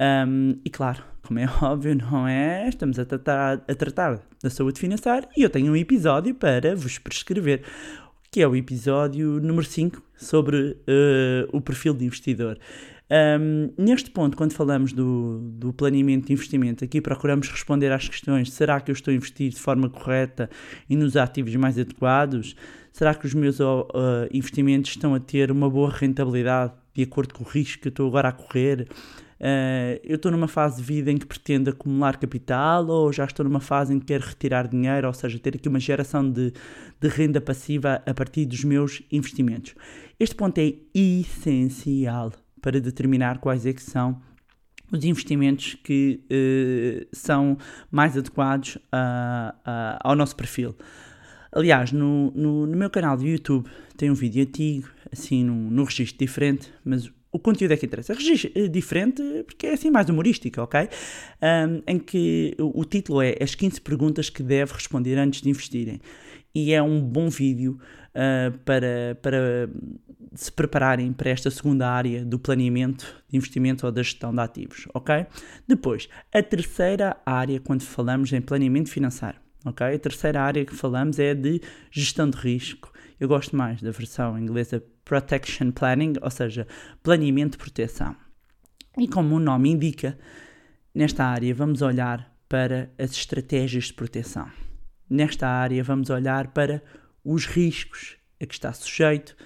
um. 0.00 0.60
E 0.64 0.70
claro, 0.70 1.02
como 1.22 1.38
é 1.38 1.46
óbvio, 1.62 1.94
não 1.94 2.26
é? 2.26 2.68
Estamos 2.68 2.98
a 2.98 3.04
tratar, 3.04 3.64
a 3.68 3.74
tratar 3.74 4.20
da 4.42 4.50
saúde 4.50 4.80
financeira 4.80 5.28
e 5.36 5.42
eu 5.42 5.50
tenho 5.50 5.72
um 5.72 5.76
episódio 5.76 6.34
para 6.34 6.74
vos 6.74 6.98
prescrever 6.98 7.62
que 8.32 8.40
é 8.40 8.48
o 8.48 8.56
episódio 8.56 9.38
número 9.42 9.66
5 9.66 10.02
sobre 10.16 10.56
uh, 10.88 11.48
o 11.52 11.60
perfil 11.60 11.92
de 11.92 12.06
investidor. 12.06 12.58
Um, 13.12 13.70
neste 13.76 14.10
ponto, 14.10 14.34
quando 14.34 14.54
falamos 14.54 14.94
do, 14.94 15.38
do 15.42 15.70
planeamento 15.70 16.28
de 16.28 16.32
investimento, 16.32 16.82
aqui 16.82 16.98
procuramos 16.98 17.46
responder 17.50 17.92
às 17.92 18.08
questões: 18.08 18.50
será 18.50 18.80
que 18.80 18.90
eu 18.90 18.94
estou 18.94 19.12
a 19.12 19.14
investir 19.14 19.50
de 19.50 19.60
forma 19.60 19.90
correta 19.90 20.48
e 20.88 20.96
nos 20.96 21.14
ativos 21.14 21.54
mais 21.56 21.78
adequados? 21.78 22.56
Será 22.90 23.14
que 23.14 23.26
os 23.26 23.34
meus 23.34 23.60
uh, 23.60 23.84
investimentos 24.32 24.92
estão 24.92 25.14
a 25.14 25.20
ter 25.20 25.50
uma 25.50 25.68
boa 25.68 25.90
rentabilidade 25.90 26.72
de 26.94 27.02
acordo 27.02 27.34
com 27.34 27.44
o 27.44 27.46
risco 27.46 27.82
que 27.82 27.88
eu 27.88 27.90
estou 27.90 28.08
agora 28.08 28.30
a 28.30 28.32
correr? 28.32 28.88
Uh, 29.38 30.00
eu 30.04 30.16
estou 30.16 30.32
numa 30.32 30.48
fase 30.48 30.76
de 30.78 30.82
vida 30.82 31.10
em 31.10 31.18
que 31.18 31.26
pretendo 31.26 31.68
acumular 31.68 32.16
capital 32.16 32.86
ou 32.86 33.12
já 33.12 33.26
estou 33.26 33.44
numa 33.44 33.60
fase 33.60 33.92
em 33.92 33.98
que 33.98 34.06
quero 34.06 34.24
retirar 34.24 34.68
dinheiro, 34.68 35.06
ou 35.06 35.12
seja, 35.12 35.38
ter 35.38 35.56
aqui 35.56 35.68
uma 35.68 35.80
geração 35.80 36.30
de, 36.30 36.50
de 36.98 37.08
renda 37.08 37.42
passiva 37.42 38.02
a 38.06 38.14
partir 38.14 38.46
dos 38.46 38.64
meus 38.64 39.02
investimentos. 39.12 39.74
Este 40.18 40.34
ponto 40.34 40.56
é 40.58 40.74
essencial 40.94 42.32
para 42.62 42.80
determinar 42.80 43.38
quais 43.38 43.66
é 43.66 43.72
que 43.74 43.82
são 43.82 44.18
os 44.90 45.04
investimentos 45.04 45.74
que 45.82 46.20
uh, 46.30 47.08
são 47.12 47.58
mais 47.90 48.16
adequados 48.16 48.78
ao 50.02 50.14
nosso 50.14 50.36
perfil. 50.36 50.74
Aliás, 51.50 51.92
no, 51.92 52.30
no, 52.34 52.66
no, 52.66 52.76
meu 52.76 52.88
canal 52.88 53.16
do 53.16 53.26
YouTube 53.26 53.68
tem 53.96 54.10
um 54.10 54.14
vídeo 54.14 54.42
antigo, 54.42 54.88
assim, 55.12 55.44
num, 55.44 55.70
num 55.70 55.84
registro 55.84 56.18
diferente, 56.18 56.72
mas 56.82 57.10
o 57.30 57.38
conteúdo 57.38 57.72
é 57.72 57.76
que 57.76 57.84
interessa. 57.84 58.14
Registro 58.14 58.50
é 58.54 58.68
diferente 58.68 59.22
porque 59.46 59.66
é 59.66 59.72
assim 59.72 59.90
mais 59.90 60.08
humorístico, 60.08 60.60
ok? 60.60 60.88
Um, 61.42 61.82
em 61.86 61.98
que 61.98 62.54
o, 62.58 62.80
o, 62.80 62.84
título 62.84 63.20
é 63.22 63.36
As 63.40 63.54
15 63.54 63.80
perguntas 63.80 64.30
que 64.30 64.42
deve 64.42 64.72
responder 64.72 65.18
antes 65.18 65.42
de 65.42 65.50
investirem. 65.50 66.00
E 66.54 66.72
é 66.72 66.82
um 66.82 67.00
bom 67.00 67.28
vídeo 67.28 67.78
uh, 68.14 68.58
para, 68.64 69.18
para 69.22 69.70
se 70.34 70.50
prepararem 70.50 71.12
para 71.12 71.30
esta 71.30 71.50
segunda 71.50 71.88
área 71.88 72.24
do 72.24 72.38
planeamento 72.38 73.22
de 73.28 73.36
investimento 73.36 73.86
ou 73.86 73.92
da 73.92 74.02
gestão 74.02 74.32
de 74.32 74.40
ativos, 74.40 74.86
ok? 74.94 75.26
Depois, 75.66 76.08
a 76.32 76.42
terceira 76.42 77.16
área 77.24 77.60
quando 77.60 77.82
falamos 77.82 78.32
em 78.32 78.40
planeamento 78.40 78.90
financeiro, 78.90 79.36
ok? 79.64 79.94
A 79.94 79.98
terceira 79.98 80.42
área 80.42 80.64
que 80.64 80.74
falamos 80.74 81.18
é 81.18 81.34
de 81.34 81.60
gestão 81.90 82.28
de 82.28 82.38
risco. 82.38 82.92
Eu 83.20 83.28
gosto 83.28 83.54
mais 83.56 83.80
da 83.82 83.90
versão 83.90 84.38
inglesa 84.38 84.82
Protection 85.04 85.70
Planning, 85.70 86.14
ou 86.20 86.30
seja, 86.30 86.66
planeamento 87.02 87.52
de 87.52 87.58
proteção. 87.58 88.16
E 88.98 89.08
como 89.08 89.36
o 89.36 89.40
nome 89.40 89.70
indica, 89.70 90.18
nesta 90.94 91.24
área 91.24 91.54
vamos 91.54 91.82
olhar 91.82 92.32
para 92.48 92.90
as 92.98 93.12
estratégias 93.12 93.84
de 93.84 93.94
proteção. 93.94 94.50
Nesta 95.08 95.48
área 95.48 95.82
vamos 95.82 96.10
olhar 96.10 96.48
para 96.48 96.82
os 97.24 97.46
riscos 97.46 98.16
a 98.40 98.46
que 98.46 98.54
está 98.54 98.72
sujeito, 98.72 99.36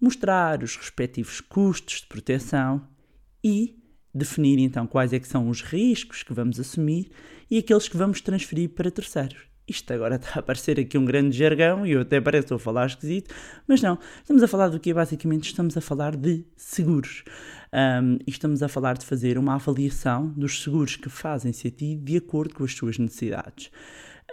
mostrar 0.00 0.62
os 0.62 0.76
respectivos 0.76 1.40
custos 1.40 2.00
de 2.00 2.06
proteção 2.06 2.86
e 3.42 3.78
definir 4.14 4.58
então 4.58 4.86
quais 4.86 5.12
é 5.12 5.18
que 5.18 5.28
são 5.28 5.48
os 5.48 5.62
riscos 5.62 6.22
que 6.22 6.32
vamos 6.32 6.58
assumir 6.58 7.10
e 7.50 7.58
aqueles 7.58 7.88
que 7.88 7.96
vamos 7.96 8.20
transferir 8.20 8.70
para 8.70 8.90
terceiros. 8.90 9.48
Isto 9.68 9.92
agora 9.92 10.16
está 10.16 10.40
a 10.40 10.42
parecer 10.42 10.80
aqui 10.80 10.96
um 10.96 11.04
grande 11.04 11.36
jargão 11.36 11.86
e 11.86 11.92
eu 11.92 12.00
até 12.00 12.18
parece 12.20 12.42
que 12.42 12.54
estou 12.54 12.56
a 12.56 12.58
falar 12.58 12.86
esquisito, 12.86 13.34
mas 13.66 13.82
não. 13.82 13.98
Estamos 14.16 14.42
a 14.42 14.48
falar 14.48 14.68
do 14.68 14.80
que 14.80 14.94
basicamente 14.94 15.44
estamos 15.44 15.76
a 15.76 15.80
falar 15.82 16.16
de 16.16 16.42
seguros. 16.56 17.22
Um, 17.70 18.14
e 18.26 18.30
estamos 18.30 18.62
a 18.62 18.68
falar 18.68 18.96
de 18.96 19.04
fazer 19.04 19.36
uma 19.36 19.56
avaliação 19.56 20.28
dos 20.28 20.62
seguros 20.62 20.96
que 20.96 21.10
fazem-se 21.10 21.68
a 21.68 21.70
ti 21.70 21.96
de 21.96 22.16
acordo 22.16 22.54
com 22.54 22.64
as 22.64 22.72
suas 22.72 22.96
necessidades. 22.96 23.70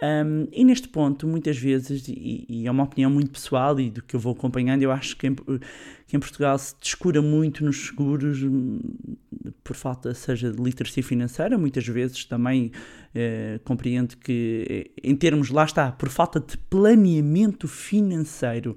Um, 0.02 0.46
e 0.52 0.62
neste 0.62 0.88
ponto, 0.88 1.26
muitas 1.26 1.56
vezes, 1.56 2.06
e, 2.06 2.44
e, 2.48 2.66
é 2.66 2.70
uma 2.70 2.84
opinião 2.84 3.10
muito 3.10 3.30
pessoal 3.30 3.80
e 3.80 3.88
do 3.88 4.02
que 4.02 4.14
eu 4.14 4.20
vou 4.20 4.34
acompanhando, 4.34 4.82
eu 4.82 4.92
acho 4.92 5.16
que 5.16 5.26
em, 5.26 5.34
que 5.34 6.14
em 6.14 6.20
Portugal 6.20 6.58
se 6.58 6.74
descura 6.78 7.22
muito 7.22 7.64
nos 7.64 7.86
seguros 7.86 8.42
hum, 8.42 8.78
por 9.64 9.74
falta, 9.74 10.12
seja 10.12 10.52
de 10.52 10.62
literacia 10.62 11.02
financeira, 11.02 11.56
muitas 11.56 11.86
vezes 11.86 12.26
também 12.26 12.72
eh, 13.14 13.58
compreendo 13.64 14.18
que, 14.18 14.90
em 15.02 15.16
termos, 15.16 15.48
lá 15.48 15.64
está, 15.64 15.90
por 15.90 16.10
falta 16.10 16.40
de 16.40 16.58
planeamento 16.58 17.66
financeiro, 17.66 18.76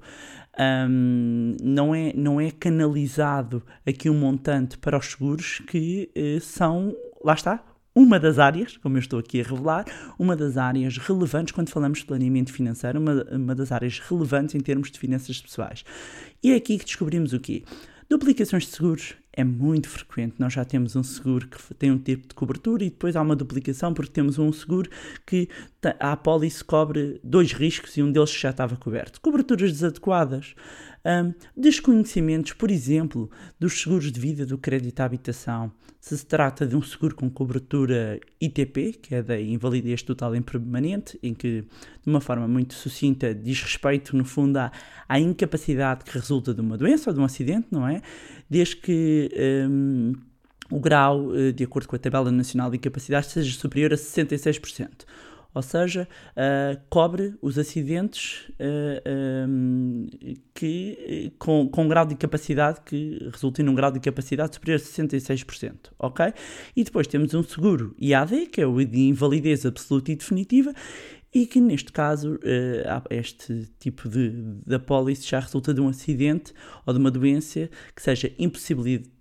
um, 0.58 1.54
não, 1.62 1.94
é, 1.94 2.14
não 2.16 2.40
é 2.40 2.50
canalizado 2.50 3.62
aqui 3.86 4.08
um 4.08 4.18
montante 4.18 4.78
para 4.78 4.98
os 4.98 5.06
seguros 5.06 5.58
que 5.66 6.10
eh, 6.14 6.38
são, 6.40 6.96
lá 7.22 7.34
está, 7.34 7.62
uma 7.94 8.20
das 8.20 8.38
áreas, 8.38 8.76
como 8.76 8.96
eu 8.96 9.00
estou 9.00 9.18
aqui 9.18 9.40
a 9.40 9.44
revelar, 9.44 9.84
uma 10.18 10.36
das 10.36 10.56
áreas 10.56 10.96
relevantes 10.98 11.52
quando 11.52 11.70
falamos 11.70 12.00
de 12.00 12.04
planeamento 12.04 12.52
financeiro, 12.52 13.00
uma, 13.00 13.24
uma 13.32 13.54
das 13.54 13.72
áreas 13.72 13.98
relevantes 13.98 14.54
em 14.54 14.60
termos 14.60 14.90
de 14.90 14.98
finanças 14.98 15.40
pessoais. 15.40 15.84
E 16.42 16.52
é 16.52 16.56
aqui 16.56 16.78
que 16.78 16.84
descobrimos 16.84 17.32
o 17.32 17.40
quê? 17.40 17.64
Duplicações 18.08 18.64
de 18.64 18.70
seguros 18.70 19.14
é 19.32 19.44
muito 19.44 19.88
frequente. 19.88 20.34
Nós 20.38 20.52
já 20.52 20.64
temos 20.64 20.96
um 20.96 21.02
seguro 21.02 21.46
que 21.46 21.74
tem 21.74 21.92
um 21.92 21.98
tipo 21.98 22.26
de 22.26 22.34
cobertura 22.34 22.82
e 22.84 22.90
depois 22.90 23.14
há 23.14 23.22
uma 23.22 23.36
duplicação 23.36 23.94
porque 23.94 24.10
temos 24.10 24.36
um 24.36 24.52
seguro 24.52 24.90
que 25.24 25.48
a 26.00 26.12
apólice 26.12 26.64
cobre 26.64 27.20
dois 27.22 27.52
riscos 27.52 27.96
e 27.96 28.02
um 28.02 28.10
deles 28.10 28.32
já 28.32 28.50
estava 28.50 28.76
coberto. 28.76 29.20
Coberturas 29.20 29.70
desadequadas. 29.70 30.56
Um, 31.04 31.32
desconhecimentos, 31.56 32.52
por 32.52 32.70
exemplo, 32.70 33.30
dos 33.58 33.80
seguros 33.80 34.12
de 34.12 34.20
vida 34.20 34.44
do 34.44 34.58
crédito 34.58 35.00
à 35.00 35.04
habitação. 35.04 35.72
Se 35.98 36.16
se 36.16 36.26
trata 36.26 36.66
de 36.66 36.76
um 36.76 36.82
seguro 36.82 37.14
com 37.14 37.30
cobertura 37.30 38.20
ITP, 38.40 38.92
que 39.00 39.14
é 39.14 39.22
da 39.22 39.40
invalidez 39.40 40.02
total 40.02 40.34
em 40.34 40.42
permanente, 40.42 41.18
em 41.22 41.32
que, 41.32 41.62
de 41.62 42.10
uma 42.10 42.20
forma 42.20 42.46
muito 42.46 42.74
sucinta, 42.74 43.34
diz 43.34 43.62
respeito, 43.62 44.16
no 44.16 44.24
fundo, 44.24 44.58
à, 44.58 44.70
à 45.08 45.18
incapacidade 45.18 46.04
que 46.04 46.12
resulta 46.12 46.52
de 46.52 46.60
uma 46.60 46.76
doença 46.76 47.10
ou 47.10 47.14
de 47.14 47.20
um 47.20 47.24
acidente, 47.24 47.68
não 47.70 47.86
é? 47.86 48.02
Desde 48.48 48.76
que. 48.76 49.30
Um, 49.68 50.12
o 50.70 50.78
grau, 50.78 51.34
eh, 51.34 51.50
de 51.50 51.64
acordo 51.64 51.88
com 51.88 51.96
a 51.96 51.98
Tabela 51.98 52.30
Nacional 52.30 52.70
de 52.70 52.76
Incapacidade, 52.76 53.26
seja 53.26 53.58
superior 53.58 53.92
a 53.92 53.96
66% 53.96 55.04
ou 55.54 55.62
seja, 55.62 56.08
uh, 56.32 56.80
cobre 56.88 57.34
os 57.42 57.58
acidentes 57.58 58.48
uh, 58.50 59.00
ah, 59.04 59.46
um, 59.48 60.06
que, 60.54 61.32
com, 61.38 61.68
com 61.68 61.84
um 61.84 61.88
grau 61.88 62.06
de 62.06 62.14
incapacidade 62.14 62.80
que 62.84 63.18
resultem 63.32 63.64
num 63.64 63.74
grau 63.74 63.90
de 63.90 63.98
incapacidade 63.98 64.54
superior 64.54 64.76
a 64.76 64.82
66%, 64.82 65.74
ok? 65.98 66.32
E 66.76 66.84
depois 66.84 67.06
temos 67.06 67.34
um 67.34 67.42
seguro 67.42 67.94
IAD, 67.98 68.46
que 68.46 68.60
é 68.60 68.66
o 68.66 68.84
de 68.84 69.00
invalidez 69.00 69.66
absoluta 69.66 70.12
e 70.12 70.16
definitiva, 70.16 70.72
e 71.32 71.46
que 71.46 71.60
neste 71.60 71.92
caso 71.92 72.38
eh, 72.42 72.84
este 73.10 73.68
tipo 73.78 74.08
de, 74.08 74.30
de 74.66 74.74
apólice 74.74 75.28
já 75.28 75.38
resulta 75.38 75.72
de 75.72 75.80
um 75.80 75.88
acidente 75.88 76.52
ou 76.84 76.92
de 76.92 76.98
uma 76.98 77.10
doença 77.10 77.70
que 77.94 78.02
seja 78.02 78.32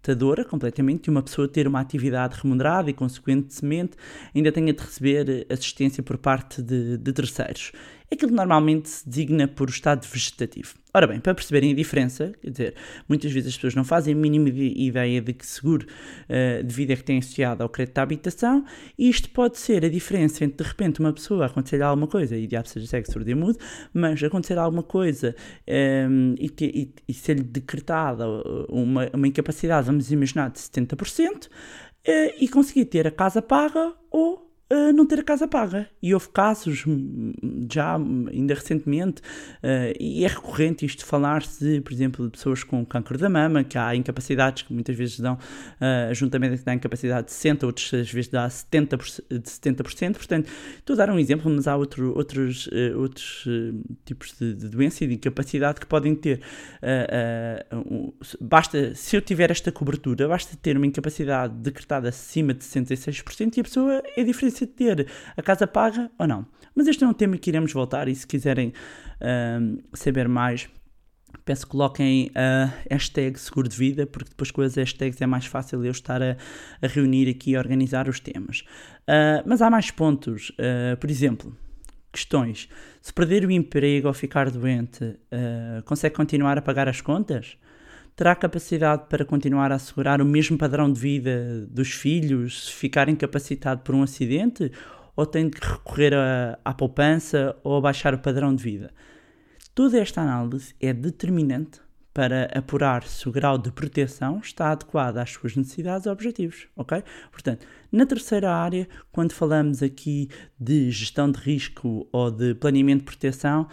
impossibilitadora 0.09 0.45
completamente 0.45 1.03
de 1.03 1.09
uma 1.09 1.21
pessoa 1.21 1.47
ter 1.47 1.67
uma 1.67 1.79
atividade 1.79 2.37
remunerada 2.41 2.89
e 2.89 2.93
consequentemente 2.93 3.91
ainda 4.33 4.51
tenha 4.51 4.73
de 4.73 4.81
receber 4.81 5.45
assistência 5.49 6.01
por 6.01 6.17
parte 6.17 6.61
de, 6.61 6.97
de 6.97 7.13
terceiros. 7.13 7.71
Aquilo 8.11 8.31
normalmente 8.31 8.89
se 8.89 9.07
designa 9.07 9.47
por 9.47 9.69
estado 9.69 10.05
vegetativo. 10.07 10.73
Ora 10.91 11.05
bem, 11.05 11.19
para 11.19 11.35
perceberem 11.35 11.71
a 11.71 11.75
diferença, 11.75 12.33
quer 12.41 12.49
dizer, 12.49 12.75
muitas 13.07 13.31
vezes 13.31 13.49
as 13.49 13.55
pessoas 13.55 13.75
não 13.75 13.83
fazem 13.83 14.15
a 14.15 14.17
mínima 14.17 14.49
ideia 14.49 15.21
de 15.21 15.33
que 15.33 15.45
seguro 15.45 15.85
uh, 15.85 16.63
de 16.63 16.73
vida 16.73 16.93
é 16.93 16.95
que 16.95 17.03
têm 17.03 17.19
associado 17.19 17.61
ao 17.61 17.69
crédito 17.69 17.99
à 17.99 18.01
habitação, 18.01 18.65
e 18.97 19.07
isto 19.07 19.29
pode 19.29 19.59
ser 19.59 19.85
a 19.85 19.89
diferença 19.89 20.43
entre 20.43 20.63
de 20.63 20.67
repente 20.67 20.99
uma 20.99 21.13
pessoa 21.13 21.45
acontecer 21.45 21.79
alguma 21.83 22.07
coisa, 22.07 22.35
e 22.35 22.47
diabo 22.47 22.67
seja 22.67 22.87
sexo 22.87 23.11
surdo 23.11 23.37
mudo, 23.37 23.59
mas 23.93 24.23
acontecer 24.23 24.57
alguma 24.57 24.81
coisa 24.81 25.35
um, 25.67 25.71
ehm, 25.71 26.35
e, 26.39 26.51
e, 26.59 26.93
e 27.07 27.13
ser-lhe 27.13 27.43
decretada 27.43 28.25
uma, 28.67 29.07
uma 29.13 29.27
incapacidade, 29.27 29.87
vamos 29.99 30.11
imaginar, 30.11 30.49
de 30.49 30.59
70%, 30.59 31.45
uh, 31.45 31.49
eh, 32.03 32.35
e 32.39 32.47
conseguir 32.47 32.85
ter 32.85 33.05
a 33.05 33.11
casa 33.11 33.41
paga 33.41 33.93
ou 34.09 34.48
uh, 34.71 34.93
não 34.93 35.05
ter 35.05 35.19
a 35.19 35.23
casa 35.23 35.47
paga. 35.47 35.87
E 36.01 36.13
houve 36.13 36.29
casos, 36.29 36.85
hum, 36.85 37.33
já 37.71 37.95
ainda 37.95 38.53
recentemente, 38.53 39.21
uh, 39.21 39.95
e 39.99 40.23
é 40.23 40.27
recorrente 40.27 40.85
isto 40.85 41.05
falar-se, 41.05 41.81
por 41.81 41.91
exemplo, 41.91 42.25
de 42.25 42.31
pessoas 42.31 42.63
com 42.63 42.85
câncer 42.85 43.17
da 43.17 43.29
mama, 43.29 43.63
que 43.63 43.77
há 43.77 43.95
incapacidades 43.95 44.63
que 44.63 44.73
muitas 44.73 44.95
vezes 44.95 45.19
dão, 45.19 45.33
uh, 45.35 46.13
juntamente 46.13 46.63
dá 46.63 46.73
incapacidade 46.73 47.27
de 47.27 47.33
60%, 47.33 47.63
outras 47.63 48.11
vezes 48.11 48.29
dá 48.29 48.47
70%, 48.47 49.21
de 49.29 49.49
70%. 49.49 50.13
Portanto, 50.13 50.49
estou 50.77 50.93
a 50.93 50.97
dar 50.97 51.09
um 51.09 51.19
exemplo, 51.19 51.51
mas 51.51 51.67
há 51.67 51.75
outro, 51.75 52.15
outros, 52.15 52.67
uh, 52.67 52.99
outros 52.99 53.47
tipos 54.05 54.33
de, 54.39 54.53
de, 54.53 54.69
doença 54.69 55.03
e 55.03 55.07
de 55.07 55.15
incapacidade 55.15 55.79
que 55.79 55.85
podem 55.85 56.13
ter. 56.15 56.41
Um, 57.73 58.11
basta, 58.41 58.93
se 58.95 59.15
eu 59.15 59.21
tiver 59.21 59.51
esta 59.51 59.71
cobertura, 59.71 60.27
basta 60.27 60.55
ter 60.61 60.77
uma 60.77 60.85
incapacidade 60.85 61.53
decretada 61.55 62.09
acima 62.09 62.53
de 62.53 62.63
66% 62.63 63.57
e 63.57 63.59
a 63.59 63.63
pessoa 63.63 64.03
é 64.15 64.23
diferente 64.23 64.58
de 64.65 64.71
ter 64.71 65.07
a 65.35 65.41
casa 65.41 65.67
paga 65.67 66.09
ou 66.17 66.27
não. 66.27 66.45
Mas 66.75 66.87
este 66.87 67.03
é 67.03 67.07
um 67.07 67.13
tema 67.13 67.37
que 67.37 67.49
iremos 67.49 67.73
voltar 67.73 68.07
e 68.07 68.15
se 68.15 68.25
quiserem 68.25 68.69
uh, 68.69 69.81
saber 69.93 70.27
mais, 70.27 70.69
peço 71.45 71.65
que 71.65 71.71
coloquem 71.71 72.31
a 72.35 72.71
hashtag 72.89 73.39
seguro 73.39 73.67
de 73.67 73.75
vida, 73.75 74.05
porque 74.05 74.29
depois 74.29 74.51
com 74.51 74.61
as 74.61 74.75
hashtags 74.75 75.21
é 75.21 75.25
mais 75.25 75.45
fácil 75.45 75.83
eu 75.83 75.91
estar 75.91 76.21
a, 76.21 76.37
a 76.81 76.87
reunir 76.87 77.29
aqui 77.29 77.51
e 77.51 77.57
organizar 77.57 78.07
os 78.07 78.19
temas. 78.19 78.61
Uh, 79.01 79.43
mas 79.45 79.61
há 79.61 79.69
mais 79.69 79.91
pontos, 79.91 80.49
uh, 80.51 80.97
por 80.97 81.09
exemplo, 81.09 81.55
questões. 82.11 82.69
Se 83.01 83.13
perder 83.13 83.45
o 83.45 83.51
emprego 83.51 84.07
ou 84.07 84.13
ficar 84.13 84.49
doente, 84.49 85.03
uh, 85.03 85.83
consegue 85.85 86.15
continuar 86.15 86.57
a 86.57 86.61
pagar 86.61 86.87
as 86.87 87.01
contas? 87.01 87.57
Terá 88.15 88.35
capacidade 88.35 89.03
para 89.09 89.25
continuar 89.25 89.71
a 89.71 89.75
assegurar 89.75 90.21
o 90.21 90.25
mesmo 90.25 90.57
padrão 90.57 90.91
de 90.91 90.99
vida 90.99 91.67
dos 91.69 91.91
filhos 91.91 92.67
se 92.67 92.73
ficar 92.73 93.09
incapacitado 93.09 93.81
por 93.81 93.95
um 93.95 94.03
acidente? 94.03 94.71
Ou 95.15 95.25
tem 95.25 95.49
de 95.49 95.57
recorrer 95.59 96.13
a, 96.13 96.57
à 96.63 96.73
poupança 96.73 97.55
ou 97.63 97.77
a 97.77 97.81
baixar 97.81 98.13
o 98.13 98.19
padrão 98.19 98.55
de 98.55 98.63
vida? 98.63 98.91
Toda 99.75 99.99
esta 99.99 100.21
análise 100.21 100.73
é 100.79 100.93
determinante 100.93 101.81
para 102.13 102.45
apurar 102.53 103.03
se 103.03 103.29
o 103.29 103.31
grau 103.31 103.57
de 103.57 103.71
proteção 103.71 104.39
está 104.43 104.71
adequado 104.71 105.17
às 105.17 105.31
suas 105.31 105.55
necessidades 105.55 106.05
e 106.05 106.09
objetivos, 106.09 106.67
ok? 106.75 107.03
Portanto, 107.31 107.65
na 107.91 108.05
terceira 108.05 108.53
área, 108.53 108.87
quando 109.11 109.31
falamos 109.31 109.81
aqui 109.81 110.27
de 110.59 110.91
gestão 110.91 111.31
de 111.31 111.39
risco 111.39 112.07
ou 112.11 112.29
de 112.29 112.55
planeamento 112.55 112.99
de 112.99 113.05
proteção, 113.05 113.67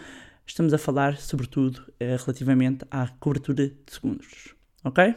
estamos 0.47 0.73
a 0.73 0.77
falar, 0.77 1.17
sobretudo, 1.17 1.91
eh, 1.99 2.15
relativamente 2.15 2.85
à 2.89 3.07
cobertura 3.07 3.67
de 3.67 3.75
segundos. 3.87 4.55
Ok? 4.83 5.15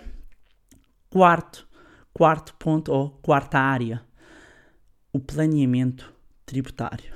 Quarto, 1.08 1.66
quarto 2.12 2.54
ponto, 2.54 2.92
ou 2.92 3.10
quarta 3.22 3.58
área, 3.58 4.02
o 5.12 5.20
planeamento 5.20 6.12
tributário. 6.44 7.12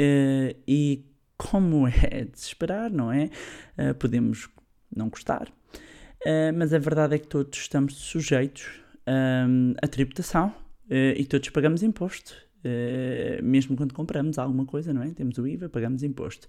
Uh, 0.00 0.54
e 0.66 1.04
como 1.36 1.86
é 1.88 2.24
de 2.24 2.38
se 2.38 2.48
esperar, 2.48 2.90
não 2.90 3.12
é? 3.12 3.30
Uh, 3.78 3.94
podemos 3.98 4.48
não 4.94 5.08
gostar, 5.08 5.48
uh, 5.48 6.52
mas 6.56 6.72
a 6.72 6.78
verdade 6.78 7.16
é 7.16 7.18
que 7.18 7.26
todos 7.26 7.58
estamos 7.58 7.94
sujeitos 7.94 8.80
um, 9.06 9.74
à 9.82 9.86
tributação 9.88 10.54
e 10.88 11.24
todos 11.24 11.48
pagamos 11.48 11.82
imposto. 11.82 12.45
Uh, 12.66 13.44
mesmo 13.44 13.76
quando 13.76 13.94
compramos 13.94 14.38
alguma 14.38 14.64
coisa, 14.64 14.92
não 14.92 15.02
é? 15.02 15.10
Temos 15.10 15.38
o 15.38 15.46
IVA, 15.46 15.68
pagamos 15.68 16.02
imposto. 16.02 16.48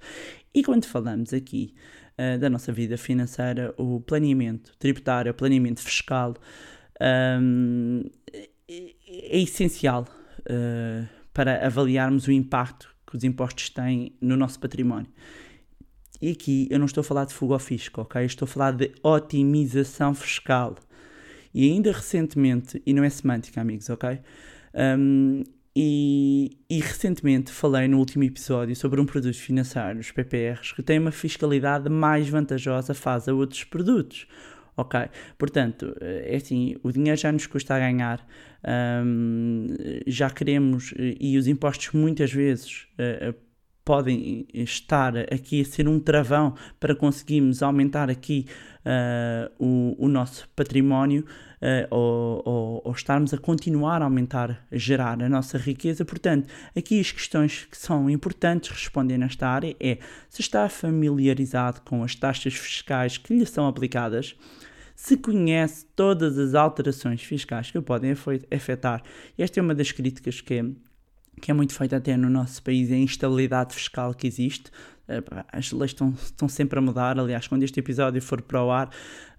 E 0.54 0.64
quando 0.64 0.86
falamos 0.86 1.32
aqui 1.32 1.76
uh, 2.18 2.40
da 2.40 2.50
nossa 2.50 2.72
vida 2.72 2.98
financeira, 2.98 3.74
o 3.78 4.00
planeamento 4.02 4.72
tributário, 4.80 5.32
o 5.32 5.36
planeamento 5.36 5.82
fiscal 5.82 6.34
um, 7.00 8.04
é, 8.34 8.50
é, 8.68 9.40
essencial 9.40 10.08
uh, 10.42 11.08
para 11.34 11.66
avaliarmos 11.66 12.28
o 12.28 12.32
impacto 12.32 12.96
que 13.06 13.16
os 13.16 13.24
impostos 13.24 13.70
têm 13.70 14.16
no 14.20 14.36
nosso 14.36 14.60
património. 14.60 15.12
E 16.20 16.32
aqui 16.32 16.68
eu 16.72 16.80
não 16.80 16.88
estou 16.88 17.02
a 17.02 17.04
falar 17.04 17.26
de 17.26 17.34
fuga 17.34 17.54
ao 17.54 17.60
fisco, 17.60 18.02
ok? 18.02 18.26
Estou 18.26 18.46
a 18.46 18.50
falar 18.50 18.72
de 18.72 18.92
otimização 19.04 20.16
fiscal. 20.16 20.76
E 21.54 21.70
ainda 21.70 21.92
recentemente, 21.92 22.82
e 22.86 22.94
não 22.94 23.04
é 23.04 23.10
semântica, 23.10 23.62
amigos, 23.62 23.90
ok? 23.90 24.20
Um, 24.74 25.44
e, 25.80 26.58
e, 26.68 26.80
recentemente 26.80 27.52
falei 27.52 27.88
no 27.88 28.00
último 28.00 28.24
episódio 28.24 28.76
sobre 28.76 29.00
um 29.00 29.06
produto 29.06 29.38
financeiro, 29.38 30.00
os 30.00 30.10
PPRs, 30.10 30.74
que 30.74 30.82
tem 30.82 30.98
uma 30.98 31.12
fiscalidade 31.12 31.88
mais 31.88 32.28
vantajosa 32.28 32.96
face 32.96 33.30
a 33.30 33.34
outros 33.36 33.64
produtos. 33.64 34.28
Ok? 34.76 35.00
Portanto, 35.38 35.96
é 36.02 36.36
assim, 36.36 36.78
o 36.82 36.92
dinheiro 36.92 37.20
já 37.20 37.32
nos 37.32 37.46
custa 37.46 37.76
a 37.76 37.80
ganhar, 37.80 38.28
um, 39.06 39.68
já 40.08 40.32
queremos, 40.32 40.96
e 40.98 41.38
os 41.38 41.46
impostos 41.46 41.92
muitas 41.94 42.34
vezes 42.34 42.88
uh, 42.94 43.36
podem 43.88 44.46
estar 44.54 45.18
aqui 45.34 45.62
a 45.62 45.66
ser 45.66 45.88
um 45.88 45.98
travão 45.98 46.54
para 46.78 46.94
conseguirmos 46.94 47.64
aumentar 47.64 48.10
aqui 48.10 48.46
uh, 48.86 49.50
o, 49.58 49.96
o, 49.98 50.10
nosso 50.10 50.46
património 50.58 51.24
uh, 51.62 51.88
ou, 51.90 52.42
ou, 52.44 52.82
ou, 52.84 52.92
estarmos 52.92 53.34
a 53.34 53.38
continuar 53.38 54.02
a 54.02 54.04
aumentar, 54.04 54.68
a 54.70 54.78
gerar 54.78 55.24
a 55.24 55.30
nossa 55.30 55.58
riqueza. 55.58 56.04
Portanto, 56.04 56.50
aqui 56.76 57.00
as 57.00 57.14
questões 57.14 57.64
que 57.64 57.78
são 57.78 58.10
importantes 58.10 58.72
responder 58.72 59.18
nesta 59.18 59.48
área 59.48 59.74
é 59.80 60.00
se 60.30 60.42
está 60.42 60.68
familiarizado 60.68 61.80
com 61.86 62.04
as 62.04 62.14
taxas 62.14 62.56
fiscais 62.56 63.18
que 63.18 63.34
lhe 63.34 63.46
são 63.46 63.70
aplicadas, 63.70 64.36
se 64.98 65.16
conhece 65.16 65.86
todas 65.96 66.38
as 66.38 66.56
alterações 66.56 67.24
fiscais 67.24 67.72
que 67.72 67.80
podem 67.80 68.12
afetar. 68.52 69.02
Esta 69.38 69.62
é 69.62 69.64
uma 69.64 69.74
das 69.74 69.94
críticas 69.94 70.42
que 70.42 70.76
que 71.42 71.52
é 71.52 71.54
muito 71.54 71.74
feita 71.74 71.98
até 71.98 72.18
no 72.18 72.30
nosso 72.30 72.62
país, 72.64 72.92
é 72.92 72.96
a 72.96 73.00
instabilidade 73.00 73.74
fiscal 73.74 74.14
que 74.14 74.28
existe 74.28 74.72
as 75.52 75.72
leis 75.72 75.92
estão, 75.92 76.14
estão 76.22 76.50
sempre 76.50 76.78
a 76.78 76.82
mudar. 76.82 77.18
Aliás, 77.18 77.48
quando 77.48 77.64
este 77.64 77.80
episódio 77.80 78.22
for 78.22 78.42
para 78.42 78.62
o 78.62 78.70
ar, 78.70 78.90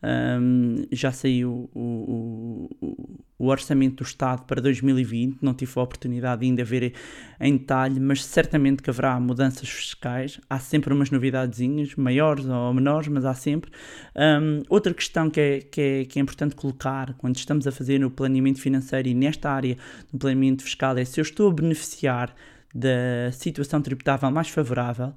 um, 0.03 0.87
já 0.91 1.13
saiu 1.13 1.69
o, 1.75 2.69
o, 2.81 3.17
o, 3.39 3.47
orçamento 3.49 3.97
do 3.97 4.07
Estado 4.07 4.45
para 4.45 4.63
2020. 4.63 5.39
Não 5.43 5.53
tive 5.53 5.73
a 5.77 5.83
oportunidade 5.83 6.41
de 6.41 6.47
ainda 6.47 6.65
ver 6.65 6.95
em 7.39 7.57
detalhe, 7.57 8.01
mas 8.01 8.25
certamente 8.25 8.83
que 8.83 8.89
haverá 8.89 9.21
mudanças 9.21 9.69
fiscais. 9.69 10.41
Há 10.49 10.59
sempre 10.59 10.95
umas 10.95 11.11
novidadezinhas, 11.11 11.95
maiores 11.97 12.47
ou 12.47 12.73
menores, 12.73 13.09
mas 13.09 13.25
há 13.27 13.35
sempre. 13.35 13.71
Um, 14.17 14.63
outra 14.69 14.95
questão 14.95 15.29
que 15.29 15.41
é, 15.41 15.61
que, 15.61 15.81
é, 15.81 16.05
que 16.07 16.19
é 16.19 16.23
importante 16.23 16.55
colocar 16.55 17.15
quando 17.19 17.37
estamos 17.37 17.67
a 17.67 17.73
fazer 17.73 18.03
o 18.05 18.11
planeamento 18.11 18.61
financeiro 18.61 19.09
e 19.09 19.15
nesta 19.15 19.51
área 19.51 19.77
do 20.11 20.19
planeamento 20.19 20.63
fiscal 20.63 20.97
é 20.97 21.05
se 21.05 21.21
eu 21.21 21.23
estou 21.23 21.51
a 21.51 21.53
beneficiar 21.53 22.35
da 22.75 23.33
situação 23.33 23.83
tributável 23.83 24.31
mais 24.31 24.49
favorável. 24.49 25.15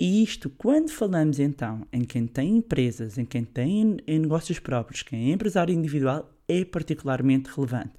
E 0.00 0.22
isto, 0.22 0.48
quando 0.48 0.90
falamos 0.90 1.40
então 1.40 1.84
em 1.92 2.04
quem 2.04 2.24
tem 2.24 2.58
empresas, 2.58 3.18
em 3.18 3.24
quem 3.24 3.44
tem 3.44 3.96
negócios 4.06 4.60
próprios, 4.60 5.02
quem 5.02 5.30
é 5.30 5.34
empresário 5.34 5.74
individual, 5.74 6.32
é 6.46 6.64
particularmente 6.64 7.50
relevante. 7.50 7.90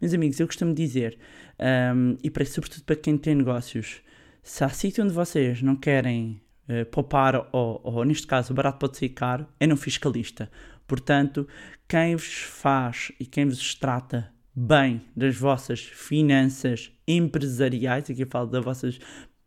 Meus 0.00 0.12
amigos, 0.12 0.40
eu 0.40 0.48
costumo 0.48 0.74
dizer, 0.74 1.16
um, 1.94 2.16
e 2.22 2.28
para, 2.28 2.44
sobretudo 2.44 2.82
para 2.82 2.96
quem 2.96 3.16
tem 3.16 3.36
negócios, 3.36 4.02
se 4.42 4.64
há 4.64 4.68
sítio 4.68 5.04
onde 5.04 5.14
vocês 5.14 5.62
não 5.62 5.76
querem 5.76 6.42
uh, 6.68 6.84
poupar, 6.86 7.48
ou, 7.52 7.80
ou 7.84 8.04
neste 8.04 8.26
caso 8.26 8.52
barato 8.52 8.80
pode 8.80 8.96
ser 8.96 9.10
caro, 9.10 9.46
é 9.60 9.66
no 9.66 9.76
fiscalista. 9.76 10.50
Portanto, 10.88 11.46
quem 11.88 12.16
vos 12.16 12.42
faz 12.42 13.12
e 13.20 13.24
quem 13.24 13.46
vos 13.46 13.76
trata 13.76 14.28
bem 14.54 15.02
das 15.16 15.36
vossas 15.36 15.80
finanças 15.80 16.92
empresariais, 17.06 18.10
aqui 18.10 18.22
eu 18.22 18.26
falo 18.26 18.48
das 18.48 18.64
vossas 18.64 18.98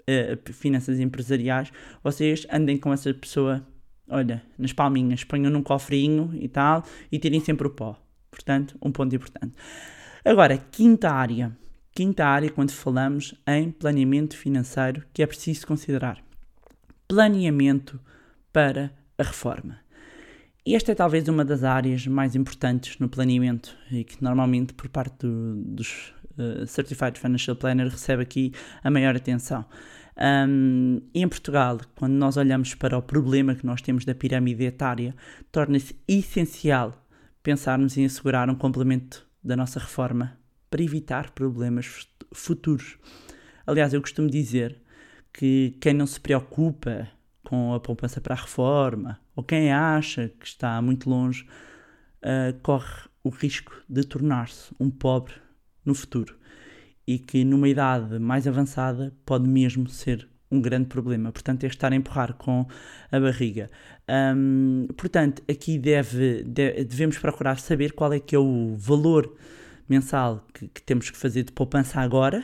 uh, 0.10 0.54
finanças 0.54 1.00
empresariais, 1.00 1.72
vocês 2.04 2.48
andem 2.52 2.78
com 2.78 2.92
essa 2.94 3.14
pessoa, 3.14 3.66
olha, 4.10 4.42
nas 4.58 4.74
palminhas, 4.74 5.24
ponham 5.24 5.52
num 5.52 5.64
cofrinho 5.64 6.32
e 6.34 6.48
tal, 6.48 6.84
e 7.12 7.20
tirem 7.20 7.40
sempre 7.40 7.68
o 7.68 7.70
pó. 7.70 7.98
Portanto, 8.32 8.78
um 8.82 8.92
ponto 8.92 9.16
importante. 9.16 9.54
Agora, 10.24 10.58
quinta 10.58 11.10
área, 11.10 11.56
quinta 11.94 12.26
área 12.26 12.50
quando 12.50 12.72
falamos 12.72 13.34
em 13.48 13.72
planeamento 13.72 14.38
financeiro 14.38 15.04
que 15.14 15.24
é 15.24 15.28
preciso 15.28 15.66
considerar. 15.66 16.22
Planeamento 17.08 18.00
para 18.52 18.92
a 19.18 19.24
reforma. 19.24 19.80
Esta 20.66 20.92
é 20.92 20.96
talvez 20.96 21.30
uma 21.30 21.46
das 21.46 21.64
áreas 21.64 22.06
mais 22.06 22.36
importantes 22.36 23.00
no 23.00 23.08
planeamento 23.08 23.74
e 23.90 24.04
que 24.04 24.22
normalmente 24.22 24.74
por 24.74 24.90
parte 24.90 25.26
do, 25.26 25.56
dos 25.56 26.14
uh, 26.38 26.68
Certified 26.68 27.18
Financial 27.18 27.56
Planner 27.56 27.88
recebe 27.88 28.22
aqui 28.22 28.52
a 28.84 28.92
maior 28.92 29.16
atenção. 29.16 29.66
Um, 30.20 31.00
em 31.14 31.28
Portugal, 31.28 31.80
quando 31.96 32.14
nós 32.14 32.38
olhamos 32.38 32.74
para 32.74 32.98
o 32.98 33.02
problema 33.02 33.54
que 33.54 33.66
nós 33.66 33.82
temos 33.82 34.04
da 34.04 34.16
pirâmide 34.16 34.64
etária, 34.64 35.16
torna-se 35.52 35.96
essencial 36.08 37.06
pensarmos 37.44 37.96
em 37.98 38.06
assegurar 38.06 38.50
um 38.50 38.56
complemento 38.56 39.28
da 39.44 39.56
nossa 39.56 39.80
reforma 39.80 40.36
para 40.72 40.82
evitar 40.82 41.32
problemas 41.32 42.08
futuros. 42.34 42.98
Aliás, 43.66 43.94
eu 43.94 44.02
costumo 44.02 44.30
dizer 44.30 44.82
que 45.32 45.78
quem 45.80 45.94
não 45.94 46.08
se 46.08 46.20
preocupa 46.20 47.08
com 47.44 47.74
a 47.74 47.80
poupança 47.80 48.20
para 48.20 48.34
a 48.34 48.42
reforma 48.42 49.20
ou 49.36 49.44
quem 49.44 49.72
acha 49.72 50.30
que 50.40 50.48
está 50.48 50.82
muito 50.82 51.10
longe 51.10 51.48
uh, 52.24 52.60
corre 52.64 53.08
o 53.24 53.30
risco 53.30 53.72
de 53.88 54.04
tornar-se 54.04 54.74
um 54.80 54.90
pobre 54.90 55.36
no 55.86 55.94
futuro 55.94 56.38
e 57.08 57.18
que 57.18 57.46
numa 57.46 57.70
idade 57.70 58.20
mais 58.20 58.46
avançada 58.46 59.16
pode 59.26 59.48
mesmo 59.48 59.88
ser 59.88 60.28
um 60.52 60.62
grande 60.62 60.88
problema. 60.88 61.32
Portanto, 61.32 61.64
é 61.64 61.68
estar 61.68 61.92
a 61.92 61.96
empurrar 61.96 62.34
com 62.34 62.68
a 63.12 63.20
barriga. 63.20 63.70
Portanto, 64.96 65.42
aqui 65.50 65.78
deve, 65.78 66.44
devemos 66.44 67.18
procurar 67.18 67.60
saber 67.60 67.94
qual 67.94 68.14
é 68.14 68.20
que 68.20 68.36
é 68.36 68.40
o 68.40 68.76
valor 68.76 69.36
mensal 69.88 70.46
que, 70.54 70.68
que 70.68 70.82
temos 70.82 71.10
que 71.10 71.18
fazer 71.18 71.44
de 71.44 71.52
poupança 71.52 72.00
agora 72.00 72.44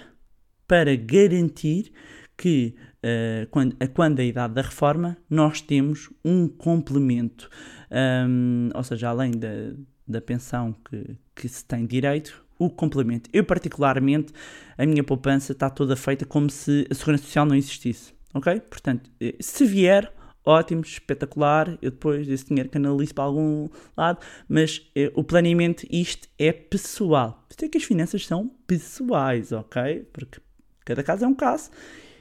para 0.68 0.96
garantir 0.96 1.92
que 2.38 2.76
uh, 3.04 3.48
quando, 3.52 3.76
a, 3.80 3.88
quando 3.88 4.20
a 4.20 4.24
idade 4.24 4.54
da 4.54 4.62
reforma 4.62 5.18
nós 5.30 5.62
temos 5.62 6.10
um 6.24 6.48
complemento. 6.48 7.50
Um, 7.92 8.70
ou 8.74 8.84
seja, 8.84 9.10
além 9.10 9.32
da, 9.32 9.74
da 10.08 10.22
pensão 10.22 10.74
que, 10.74 11.18
que 11.36 11.48
se 11.48 11.64
tem 11.66 11.86
direito, 11.86 12.43
o 12.58 12.70
complemento. 12.70 13.30
Eu, 13.34 13.44
particularmente, 13.44 14.34
a 14.78 14.86
minha 14.86 15.04
poupança 15.04 15.52
está 15.52 15.70
toda 15.70 15.96
feita 15.96 16.26
como 16.26 16.50
se 16.50 16.88
a 16.90 16.94
Segurança 16.94 17.24
Social 17.24 17.46
não 17.46 17.56
existisse. 17.56 18.14
Ok? 18.34 18.62
Portanto, 18.62 19.10
eh, 19.22 19.36
se 19.40 19.66
vier, 19.66 20.12
ótimo, 20.46 20.82
espetacular, 20.82 21.78
eu 21.82 21.92
depois 21.92 22.28
esse 22.28 22.46
dinheiro 22.46 22.70
canalizo 22.70 23.14
para 23.14 23.26
algum 23.26 23.70
lado, 23.96 24.20
mas 24.48 24.82
eh, 24.96 25.12
o 25.16 25.24
planeamento, 25.24 25.86
isto 25.90 26.28
é 26.40 26.52
pessoal. 26.52 27.46
Isto 27.50 27.66
é 27.66 27.70
que 27.70 27.78
as 27.78 27.84
finanças 27.84 28.26
são 28.26 28.50
pessoais, 28.66 29.52
ok? 29.52 30.08
Porque 30.12 30.40
cada 30.86 31.04
caso 31.04 31.26
é 31.26 31.28
um 31.28 31.36
caso 31.36 31.70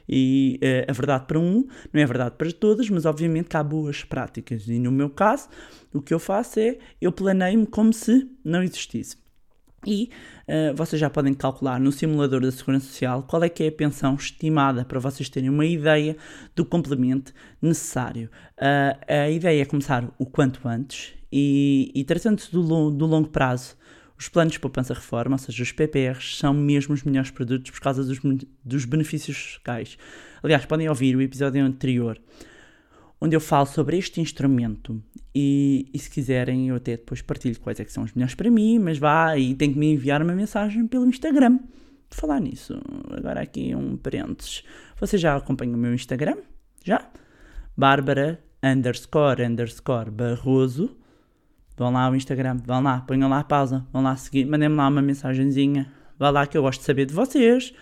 e 0.07 0.59
uh, 0.61 0.91
a 0.91 0.93
verdade 0.93 1.25
para 1.25 1.39
um 1.39 1.65
não 1.91 2.01
é 2.01 2.05
verdade 2.05 2.35
para 2.37 2.51
todas, 2.51 2.89
mas 2.89 3.05
obviamente 3.05 3.49
que 3.49 3.57
há 3.57 3.63
boas 3.63 4.03
práticas. 4.03 4.67
E 4.67 4.79
no 4.79 4.91
meu 4.91 5.09
caso, 5.09 5.47
o 5.93 6.01
que 6.01 6.13
eu 6.13 6.19
faço 6.19 6.59
é 6.59 6.77
eu 7.01 7.11
planeio-me 7.11 7.65
como 7.65 7.93
se 7.93 8.29
não 8.43 8.61
existisse. 8.61 9.22
E 9.85 10.09
uh, 10.47 10.75
vocês 10.75 10.99
já 10.99 11.09
podem 11.09 11.33
calcular 11.33 11.79
no 11.79 11.91
simulador 11.91 12.41
da 12.41 12.51
Segurança 12.51 12.87
Social 12.87 13.23
qual 13.23 13.43
é 13.43 13.49
que 13.49 13.63
é 13.63 13.67
a 13.67 13.71
pensão 13.71 14.15
estimada 14.15 14.85
para 14.85 14.99
vocês 14.99 15.29
terem 15.29 15.49
uma 15.49 15.65
ideia 15.65 16.15
do 16.55 16.65
complemento 16.65 17.33
necessário. 17.61 18.29
Uh, 18.57 19.25
a 19.25 19.29
ideia 19.29 19.61
é 19.61 19.65
começar 19.65 20.09
o 20.17 20.25
quanto 20.25 20.67
antes 20.67 21.13
e, 21.31 21.91
e 21.95 22.03
tratando-se 22.03 22.51
do, 22.51 22.91
do 22.91 23.05
longo 23.07 23.29
prazo, 23.29 23.75
os 24.17 24.29
planos 24.29 24.53
de 24.53 24.59
poupança-reforma, 24.59 25.33
ou 25.33 25.39
seja, 25.39 25.63
os 25.63 25.71
PPRs, 25.71 26.37
são 26.37 26.53
mesmo 26.53 26.93
os 26.93 27.03
melhores 27.03 27.31
produtos 27.31 27.71
por 27.71 27.81
causa 27.81 28.03
dos, 28.03 28.19
dos 28.63 28.85
benefícios 28.85 29.35
fiscais. 29.35 29.97
Aliás, 30.43 30.65
podem 30.65 30.87
ouvir 30.87 31.15
o 31.15 31.21
episódio 31.21 31.65
anterior, 31.65 32.19
onde 33.23 33.37
eu 33.37 33.39
falo 33.39 33.65
sobre 33.65 33.97
este 33.97 34.19
instrumento. 34.19 35.01
E, 35.33 35.89
e, 35.93 35.97
se 35.97 36.09
quiserem, 36.09 36.67
eu 36.67 36.75
até 36.75 36.97
depois 36.97 37.21
partilho 37.21 37.57
quais 37.61 37.79
é 37.79 37.85
que 37.85 37.91
são 37.91 38.03
os 38.03 38.11
melhores 38.11 38.35
para 38.35 38.51
mim, 38.51 38.77
mas 38.79 38.97
vá 38.97 39.37
e 39.37 39.55
tem 39.55 39.71
que 39.71 39.79
me 39.79 39.93
enviar 39.93 40.21
uma 40.21 40.33
mensagem 40.33 40.85
pelo 40.85 41.07
Instagram. 41.07 41.57
De 42.09 42.17
falar 42.17 42.41
nisso, 42.41 42.77
agora 43.09 43.39
aqui 43.39 43.73
um 43.73 43.95
parênteses. 43.95 44.63
Vocês 44.99 45.21
já 45.21 45.37
acompanham 45.37 45.75
o 45.75 45.77
meu 45.77 45.93
Instagram? 45.93 46.35
Já? 46.83 47.09
Bárbara 47.77 48.43
underscore 48.61 49.43
underscore 49.43 50.11
Barroso 50.11 50.97
Vão 51.77 51.91
lá 51.91 52.03
ao 52.03 52.15
Instagram, 52.15 52.57
vão 52.65 52.83
lá, 52.83 53.01
ponham 53.01 53.29
lá 53.29 53.39
a 53.39 53.43
pausa, 53.43 53.87
vão 53.91 54.03
lá 54.03 54.15
seguir, 54.17 54.45
mandem-me 54.45 54.75
lá 54.75 54.89
uma 54.89 55.01
mensagenzinha. 55.01 55.91
Vá 56.19 56.29
lá 56.29 56.45
que 56.45 56.57
eu 56.57 56.61
gosto 56.61 56.81
de 56.81 56.85
saber 56.85 57.05
de 57.05 57.13
vocês. 57.13 57.73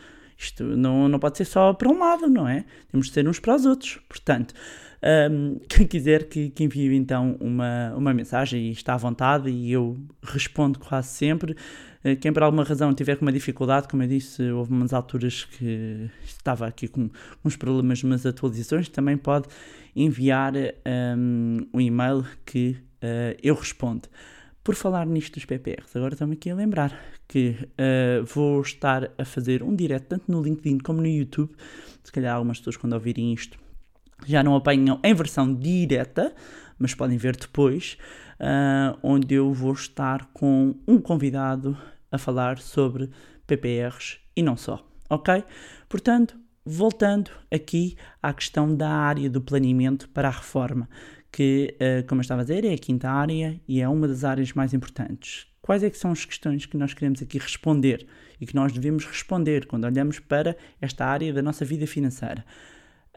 Isto 0.41 0.63
não, 0.63 1.07
não 1.07 1.19
pode 1.19 1.37
ser 1.37 1.45
só 1.45 1.71
para 1.71 1.87
um 1.87 1.99
lado, 1.99 2.27
não 2.27 2.47
é? 2.47 2.65
Temos 2.89 3.07
de 3.07 3.13
ser 3.13 3.27
uns 3.27 3.39
para 3.39 3.55
os 3.55 3.63
outros. 3.63 3.99
Portanto, 4.09 4.55
um, 5.31 5.59
quem 5.69 5.85
quiser 5.85 6.23
que, 6.27 6.49
que 6.49 6.63
envie 6.63 6.95
então 6.95 7.37
uma, 7.39 7.93
uma 7.95 8.11
mensagem 8.11 8.71
está 8.71 8.95
à 8.95 8.97
vontade 8.97 9.51
e 9.51 9.71
eu 9.71 9.95
respondo 10.23 10.79
quase 10.79 11.09
sempre. 11.09 11.55
Uh, 12.03 12.15
quem 12.19 12.33
por 12.33 12.41
alguma 12.41 12.63
razão 12.63 12.91
tiver 12.91 13.17
com 13.17 13.21
uma 13.23 13.31
dificuldade, 13.31 13.87
como 13.87 14.01
eu 14.01 14.07
disse, 14.07 14.41
houve 14.49 14.71
umas 14.71 14.93
alturas 14.93 15.45
que 15.45 16.09
estava 16.23 16.65
aqui 16.65 16.87
com 16.87 17.11
uns 17.45 17.55
problemas 17.55 18.03
umas 18.03 18.25
atualizações, 18.25 18.89
também 18.89 19.17
pode 19.17 19.47
enviar 19.95 20.53
um, 21.15 21.67
um 21.71 21.79
e-mail 21.79 22.25
que 22.43 22.77
uh, 23.03 23.37
eu 23.43 23.53
respondo. 23.53 24.09
Por 24.63 24.75
falar 24.75 25.07
nisto 25.07 25.33
dos 25.33 25.45
PPRs, 25.45 25.95
agora 25.95 26.13
estamos 26.13 26.35
aqui 26.35 26.51
a 26.51 26.55
lembrar 26.55 26.95
que 27.27 27.57
uh, 27.71 28.23
vou 28.23 28.61
estar 28.61 29.09
a 29.17 29.25
fazer 29.25 29.63
um 29.63 29.75
direto 29.75 30.09
tanto 30.09 30.31
no 30.31 30.39
LinkedIn 30.39 30.77
como 30.77 31.01
no 31.01 31.07
YouTube. 31.07 31.51
Se 32.03 32.11
calhar 32.11 32.35
algumas 32.35 32.59
pessoas, 32.59 32.77
quando 32.77 32.93
ouvirem 32.93 33.33
isto, 33.33 33.57
já 34.23 34.43
não 34.43 34.55
apanham 34.55 34.99
em 35.03 35.13
versão 35.15 35.51
direta, 35.51 36.31
mas 36.77 36.93
podem 36.93 37.17
ver 37.17 37.35
depois, 37.37 37.97
uh, 38.39 38.95
onde 39.01 39.33
eu 39.33 39.51
vou 39.51 39.73
estar 39.73 40.25
com 40.27 40.75
um 40.87 41.01
convidado 41.01 41.75
a 42.11 42.19
falar 42.19 42.59
sobre 42.59 43.09
PPRs 43.47 44.19
e 44.35 44.43
não 44.43 44.55
só, 44.55 44.87
ok? 45.09 45.43
Portanto, 45.89 46.37
voltando 46.63 47.31
aqui 47.51 47.97
à 48.21 48.31
questão 48.31 48.75
da 48.75 48.89
área 48.89 49.27
do 49.27 49.41
planeamento 49.41 50.07
para 50.09 50.27
a 50.27 50.31
reforma, 50.31 50.87
que, 51.31 51.75
uh, 51.75 52.05
como 52.07 52.19
eu 52.19 52.23
estava 52.23 52.41
a 52.41 52.43
dizer, 52.43 52.65
é 52.65 52.73
a 52.73 52.77
quinta 52.77 53.09
área 53.09 53.59
e 53.67 53.81
é 53.81 53.87
uma 53.87 54.07
das 54.07 54.23
áreas 54.23 54.51
mais 54.53 54.73
importantes. 54.73 55.47
Quais 55.61 55.83
é 55.83 55.89
que 55.89 55.97
são 55.97 56.11
as 56.11 56.25
questões 56.25 56.65
que 56.65 56.75
nós 56.75 56.93
queremos 56.93 57.21
aqui 57.21 57.37
responder 57.37 58.05
e 58.39 58.45
que 58.45 58.55
nós 58.55 58.73
devemos 58.73 59.05
responder 59.05 59.67
quando 59.67 59.85
olhamos 59.85 60.19
para 60.19 60.55
esta 60.81 61.05
área 61.05 61.31
da 61.31 61.41
nossa 61.41 61.63
vida 61.63 61.85
financeira? 61.85 62.43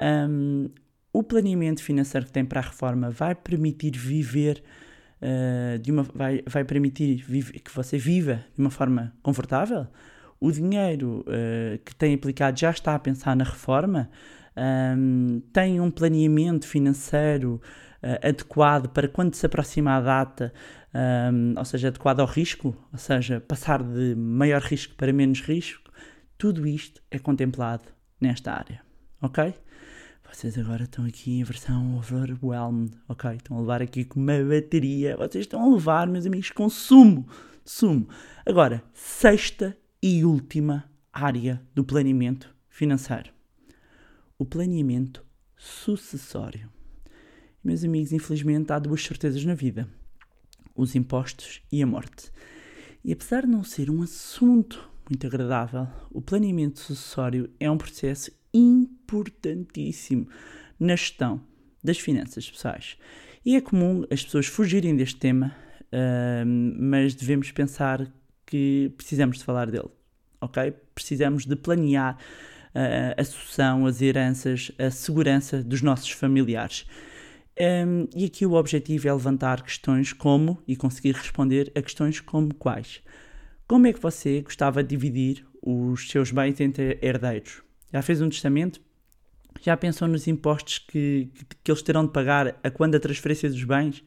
Um, 0.01 0.69
o 1.13 1.23
planeamento 1.23 1.83
financeiro 1.83 2.27
que 2.27 2.33
tem 2.33 2.45
para 2.45 2.61
a 2.61 2.65
reforma 2.65 3.11
vai 3.11 3.35
permitir 3.35 3.97
viver 3.97 4.63
uh, 5.23 5.79
de 5.79 5.91
uma 5.91 6.03
vai, 6.03 6.43
vai 6.47 6.65
permitir 6.65 7.25
que 7.61 7.75
você 7.75 7.97
viva 7.97 8.45
de 8.55 8.61
uma 8.61 8.71
forma 8.71 9.13
confortável? 9.23 9.87
O 10.39 10.53
dinheiro 10.53 11.25
uh, 11.27 11.79
que 11.85 11.95
tem 11.95 12.15
aplicado 12.15 12.59
já 12.59 12.71
está 12.71 12.95
a 12.95 12.99
pensar 12.99 13.35
na 13.35 13.45
reforma? 13.45 14.11
Um, 14.57 15.41
tem 15.53 15.81
um 15.81 15.91
planeamento 15.91 16.67
financeiro 16.67 17.61
uh, 18.05 18.29
adequado 18.29 18.89
para 18.91 19.09
quando 19.09 19.35
se 19.35 19.47
aproxima 19.47 19.97
a 19.97 20.01
data, 20.01 20.53
um, 20.95 21.59
ou 21.59 21.65
seja, 21.65 21.89
adequado 21.89 22.21
ao 22.21 22.27
risco, 22.27 22.77
ou 22.93 22.99
seja, 22.99 23.41
passar 23.41 23.83
de 23.83 24.15
maior 24.15 24.61
risco 24.61 24.95
para 24.95 25.13
menos 25.13 25.41
risco, 25.41 25.91
tudo 26.37 26.67
isto 26.67 27.03
é 27.11 27.19
contemplado 27.19 27.85
nesta 28.21 28.53
área, 28.53 28.83
ok? 29.21 29.55
Vocês 30.31 30.59
agora 30.59 30.83
estão 30.83 31.05
aqui 31.05 31.39
em 31.39 31.45
versão 31.45 31.97
overwhelmed, 31.97 32.93
ok? 33.09 33.37
Estão 33.37 33.57
a 33.57 33.61
levar 33.61 33.81
aqui 33.81 34.05
com 34.05 34.19
uma 34.19 34.43
bateria, 34.43 35.17
vocês 35.17 35.45
estão 35.45 35.63
a 35.63 35.73
levar, 35.73 36.09
meus 36.09 36.27
amigos, 36.27 36.51
com 36.51 36.69
sumo, 36.69 37.27
sumo. 37.65 38.09
Agora, 38.45 38.83
sexta 38.93 39.77
e 40.03 40.25
última 40.25 40.91
área 41.13 41.63
do 41.73 41.85
planeamento 41.85 42.53
financeiro. 42.69 43.31
O 44.37 44.45
planeamento 44.45 45.25
sucessório. 45.57 46.74
Meus 47.65 47.83
amigos, 47.83 48.13
infelizmente 48.13 48.71
há 48.73 48.79
duas 48.79 49.03
certezas 49.03 49.43
na 49.43 49.55
vida: 49.55 49.89
os 50.77 50.95
impostos 50.95 51.63
e 51.73 51.83
a 51.83 51.87
morte. 51.87 52.31
E 53.03 53.11
apesar 53.11 53.43
de 53.43 53.49
não 53.49 53.65
ser 53.65 53.91
um 53.91 54.03
assunto 54.03 54.91
muito 55.09 55.27
agradável, 55.27 55.89
o 56.11 56.21
planeamento 56.21 56.79
sucessório 56.79 57.49
é 57.59 57.71
um 57.71 57.79
processo 57.79 58.31
importantíssimo 58.53 60.29
na 60.79 60.95
gestão 60.95 61.41
das 61.83 61.99
finanças 61.99 62.51
pessoais. 62.51 62.99
E 63.45 63.57
é 63.57 63.61
comum 63.63 64.05
as 64.11 64.23
pessoas 64.23 64.47
fugirem 64.47 64.95
deste 64.95 65.17
tema, 65.17 65.55
uh, 65.87 66.47
mas 66.47 67.15
devemos 67.15 67.51
pensar 67.51 68.11
que 68.45 68.93
precisamos 68.97 69.39
de 69.39 69.45
falar 69.45 69.71
dele, 69.71 69.89
ok? 70.41 70.73
Precisamos 70.95 71.47
de 71.47 71.57
planear 71.57 72.17
uh, 72.75 73.21
a 73.21 73.25
sucessão, 73.25 73.87
as 73.87 74.03
heranças, 74.03 74.71
a 74.79 74.91
segurança 74.91 75.63
dos 75.63 75.81
nossos 75.81 76.11
familiares. 76.11 76.87
Um, 77.61 78.09
e 78.15 78.25
aqui 78.25 78.45
o 78.45 78.55
objetivo 78.55 79.09
é 79.09 79.13
levantar 79.13 79.63
questões 79.63 80.13
como 80.13 80.63
e 80.67 80.75
conseguir 80.75 81.13
responder 81.13 81.71
a 81.75 81.83
questões 81.83 82.21
como 82.21 82.53
quais. 82.55 83.01
Como 83.67 83.87
é 83.87 83.93
que 83.93 84.01
você 84.01 84.41
gostava 84.41 84.83
de 84.83 84.91
dividir 84.91 85.47
os 85.65 86.11
seus 86.11 86.31
bens 86.31 86.61
entre 86.61 86.99
herdeiros. 87.01 87.63
Já 87.91 88.03
fez 88.03 88.21
um 88.21 88.29
testamento? 88.29 88.81
Já 89.63 89.77
pensou 89.77 90.07
nos 90.07 90.29
impostos 90.29 90.79
que, 90.79 91.31
que, 91.63 91.71
eles 91.71 91.81
terão 91.81 92.05
de 92.05 92.13
pagar 92.13 92.59
a 92.63 92.71
quando 92.71 92.97
a 92.97 93.01
transferência 93.01 93.49
dos 93.49 93.65
bens? 93.65 94.05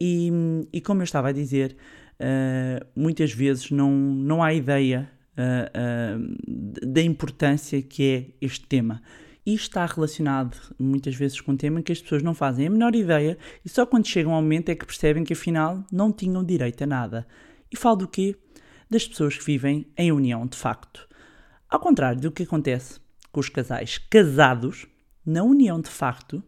E, 0.00 0.30
e 0.72 0.80
como 0.80 1.02
eu 1.02 1.04
estava 1.04 1.28
a 1.28 1.32
dizer, 1.32 1.76
uh, 2.14 2.86
muitas 2.96 3.32
vezes 3.32 3.70
não, 3.70 3.90
não 3.90 4.42
há 4.42 4.54
ideia 4.54 5.10
uh, 5.36 6.16
uh, 6.16 6.90
da 6.90 7.02
importância 7.02 7.82
que 7.82 8.02
é 8.40 8.46
este 8.46 8.66
tema. 8.66 9.02
E 9.44 9.54
está 9.54 9.84
relacionado 9.86 10.56
muitas 10.78 11.14
vezes 11.16 11.40
com 11.40 11.52
um 11.52 11.56
tema 11.56 11.82
que 11.82 11.90
as 11.90 12.00
pessoas 12.00 12.22
não 12.22 12.34
fazem 12.34 12.66
a 12.66 12.70
menor 12.70 12.94
ideia 12.94 13.36
e 13.64 13.68
só 13.68 13.84
quando 13.84 14.06
chegam 14.06 14.32
ao 14.32 14.42
momento 14.42 14.68
é 14.68 14.74
que 14.74 14.86
percebem 14.86 15.24
que 15.24 15.32
afinal 15.32 15.84
não 15.90 16.12
tinham 16.12 16.44
direito 16.44 16.84
a 16.84 16.86
nada. 16.86 17.26
E 17.70 17.76
falo 17.76 17.96
do 17.96 18.08
quê? 18.08 18.36
Das 18.88 19.06
pessoas 19.06 19.36
que 19.36 19.44
vivem 19.44 19.86
em 19.96 20.12
união 20.12 20.46
de 20.46 20.56
facto. 20.56 21.08
Ao 21.68 21.80
contrário 21.80 22.20
do 22.20 22.30
que 22.30 22.44
acontece 22.44 23.00
com 23.32 23.40
os 23.40 23.48
casais 23.48 23.98
casados, 23.98 24.86
na 25.24 25.42
união 25.42 25.80
de 25.80 25.88
facto, 25.88 26.42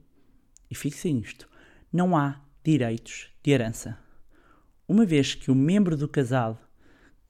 e 0.70 0.74
fixem 0.74 1.18
isto, 1.18 1.48
não 1.92 2.16
há 2.16 2.40
direitos 2.62 3.28
de 3.42 3.50
herança. 3.50 3.98
Uma 4.86 5.06
vez 5.06 5.34
que 5.34 5.50
o 5.50 5.54
membro 5.54 5.96
do 5.96 6.06
casal, 6.06 6.60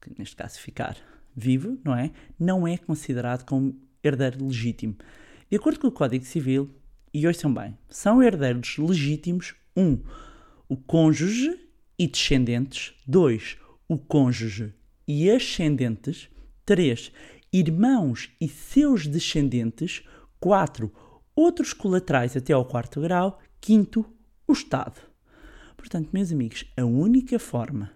que 0.00 0.10
neste 0.18 0.34
caso 0.34 0.58
ficar 0.58 0.96
vivo, 1.36 1.78
não 1.84 1.94
é? 1.94 2.10
Não 2.38 2.66
é 2.66 2.76
considerado 2.76 3.44
como 3.44 3.78
herdeiro 4.02 4.44
legítimo. 4.44 4.96
De 5.54 5.58
acordo 5.58 5.78
com 5.78 5.86
o 5.86 5.92
Código 5.92 6.24
Civil, 6.24 6.68
e 7.12 7.24
ouçam 7.28 7.54
bem, 7.54 7.78
são 7.88 8.20
herdeiros 8.20 8.76
legítimos 8.76 9.54
1. 9.76 9.82
Um, 9.84 10.02
o 10.68 10.76
cônjuge 10.76 11.56
e 11.96 12.08
descendentes. 12.08 12.92
2. 13.06 13.58
O 13.88 13.96
cônjuge 13.96 14.74
e 15.06 15.30
ascendentes. 15.30 16.28
3. 16.66 17.12
Irmãos 17.52 18.32
e 18.40 18.48
seus 18.48 19.06
descendentes. 19.06 20.02
4. 20.40 20.92
Outros 21.36 21.72
colaterais 21.72 22.36
até 22.36 22.52
ao 22.52 22.64
quarto 22.64 23.00
grau. 23.00 23.40
5. 23.64 24.12
O 24.48 24.52
Estado. 24.52 25.00
Portanto, 25.76 26.10
meus 26.12 26.32
amigos, 26.32 26.64
a 26.76 26.84
única 26.84 27.38
forma 27.38 27.92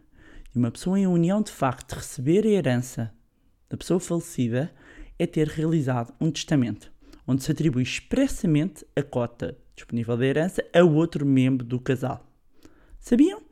de 0.52 0.58
uma 0.60 0.70
pessoa 0.70 0.96
em 0.96 1.08
união 1.08 1.42
de 1.42 1.50
facto 1.50 1.94
receber 1.94 2.46
a 2.46 2.50
herança 2.50 3.12
da 3.68 3.76
pessoa 3.76 3.98
falecida 3.98 4.72
é 5.18 5.26
ter 5.26 5.48
realizado 5.48 6.14
um 6.20 6.30
testamento 6.30 6.96
onde 7.28 7.44
se 7.44 7.52
atribui 7.52 7.82
expressamente 7.82 8.86
a 8.96 9.02
cota 9.02 9.54
disponível 9.76 10.16
da 10.16 10.24
herança 10.24 10.64
a 10.74 10.82
outro 10.82 11.26
membro 11.26 11.64
do 11.64 11.78
casal. 11.78 12.26
Sabiam? 12.98 13.42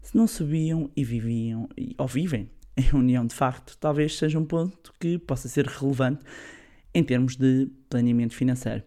Se 0.00 0.16
não 0.16 0.28
sabiam 0.28 0.88
e 0.96 1.04
viviam, 1.04 1.68
ou 1.98 2.06
vivem 2.06 2.48
em 2.76 2.96
união 2.96 3.26
de 3.26 3.34
facto, 3.34 3.76
talvez 3.78 4.16
seja 4.16 4.38
um 4.38 4.44
ponto 4.44 4.94
que 4.98 5.18
possa 5.18 5.48
ser 5.48 5.66
relevante 5.66 6.22
em 6.94 7.02
termos 7.02 7.36
de 7.36 7.68
planeamento 7.90 8.34
financeiro. 8.34 8.84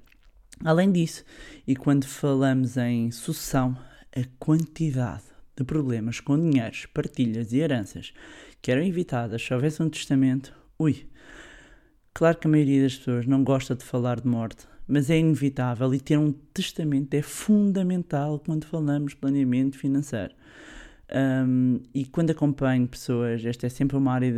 Além 0.63 0.91
disso, 0.91 1.25
e 1.67 1.75
quando 1.75 2.05
falamos 2.05 2.77
em 2.77 3.11
sucessão, 3.11 3.77
a 4.15 4.23
quantidade 4.39 5.23
de 5.55 5.63
problemas 5.63 6.19
com 6.19 6.39
dinheiros, 6.39 6.85
partilhas 6.85 7.51
e 7.51 7.59
heranças 7.59 8.13
que 8.61 8.71
eram 8.71 8.83
evitadas 8.83 9.43
se 9.43 9.53
houvesse 9.53 9.83
um 9.83 9.89
testamento, 9.89 10.55
ui, 10.79 11.07
Claro 12.13 12.37
que 12.37 12.47
a 12.47 12.49
maioria 12.49 12.83
das 12.83 12.95
pessoas 12.95 13.25
não 13.25 13.43
gosta 13.43 13.75
de 13.75 13.83
falar 13.83 14.19
de 14.19 14.27
morte, 14.27 14.67
mas 14.87 15.09
é 15.09 15.17
inevitável 15.17 15.93
e 15.93 15.99
ter 15.99 16.17
um 16.17 16.31
testamento 16.53 17.13
é 17.15 17.21
fundamental 17.21 18.39
quando 18.39 18.65
falamos 18.65 19.13
de 19.13 19.17
planeamento 19.17 19.77
financeiro. 19.77 20.33
Um, 21.13 21.79
e 21.93 22.05
quando 22.05 22.31
acompanho 22.31 22.87
pessoas, 22.87 23.45
esta 23.45 23.67
é 23.67 23.69
sempre 23.69 23.97
uma 23.97 24.13
área 24.13 24.33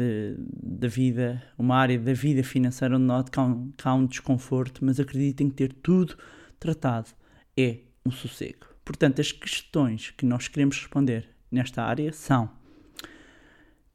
da 0.62 0.88
vida, 0.88 1.42
uma 1.58 1.76
área 1.76 1.98
da 1.98 2.14
vida 2.14 2.44
financeira 2.44 2.96
onde 2.96 3.06
noto 3.06 3.32
que 3.32 3.40
há, 3.40 3.44
um, 3.44 3.72
que 3.72 3.88
há 3.88 3.94
um 3.94 4.06
desconforto, 4.06 4.84
mas 4.84 5.00
acredito 5.00 5.42
em 5.42 5.50
ter 5.50 5.74
tudo 5.74 6.18
tratado. 6.60 7.10
É 7.58 7.80
um 8.06 8.12
sossego. 8.12 8.68
Portanto, 8.84 9.20
as 9.20 9.32
questões 9.32 10.12
que 10.12 10.26
nós 10.26 10.48
queremos 10.48 10.78
responder 10.78 11.30
nesta 11.52 11.84
área 11.84 12.12
são: 12.12 12.50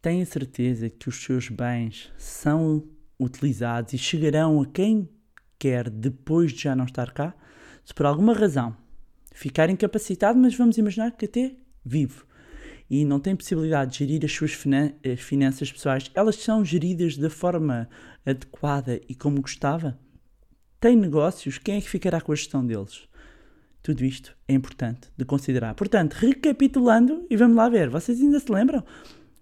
tenha 0.00 0.24
certeza 0.24 0.88
que 0.88 1.08
os 1.08 1.22
seus 1.22 1.48
bens 1.48 2.10
são 2.16 2.82
utilizados 3.20 3.92
e 3.92 3.98
chegarão 3.98 4.60
a 4.60 4.66
quem 4.66 5.08
quer 5.58 5.88
depois 5.90 6.52
de 6.52 6.62
já 6.62 6.74
não 6.74 6.86
estar 6.86 7.12
cá, 7.12 7.34
se 7.84 7.94
por 7.94 8.06
alguma 8.06 8.32
razão 8.32 8.76
ficar 9.32 9.70
incapacitado, 9.70 10.38
mas 10.38 10.54
vamos 10.54 10.78
imaginar 10.78 11.12
que 11.12 11.26
até 11.26 11.54
vivo 11.84 12.26
e 12.90 13.04
não 13.04 13.20
tem 13.20 13.36
possibilidade 13.36 13.92
de 13.92 13.98
gerir 13.98 14.24
as 14.24 14.32
suas 14.32 14.52
finanças 15.16 15.70
pessoais, 15.70 16.10
elas 16.12 16.34
são 16.36 16.64
geridas 16.64 17.16
da 17.16 17.30
forma 17.30 17.88
adequada 18.26 19.00
e 19.08 19.14
como 19.14 19.40
gostava? 19.40 19.96
Tem 20.80 20.96
negócios, 20.96 21.56
quem 21.56 21.76
é 21.76 21.80
que 21.80 21.88
ficará 21.88 22.20
com 22.20 22.32
a 22.32 22.34
gestão 22.34 22.66
deles? 22.66 23.08
Tudo 23.80 24.04
isto 24.04 24.36
é 24.48 24.54
importante 24.54 25.08
de 25.16 25.24
considerar. 25.24 25.74
Portanto, 25.74 26.14
recapitulando, 26.14 27.26
e 27.30 27.36
vamos 27.36 27.56
lá 27.56 27.68
ver, 27.68 27.88
vocês 27.88 28.20
ainda 28.20 28.40
se 28.40 28.50
lembram? 28.50 28.84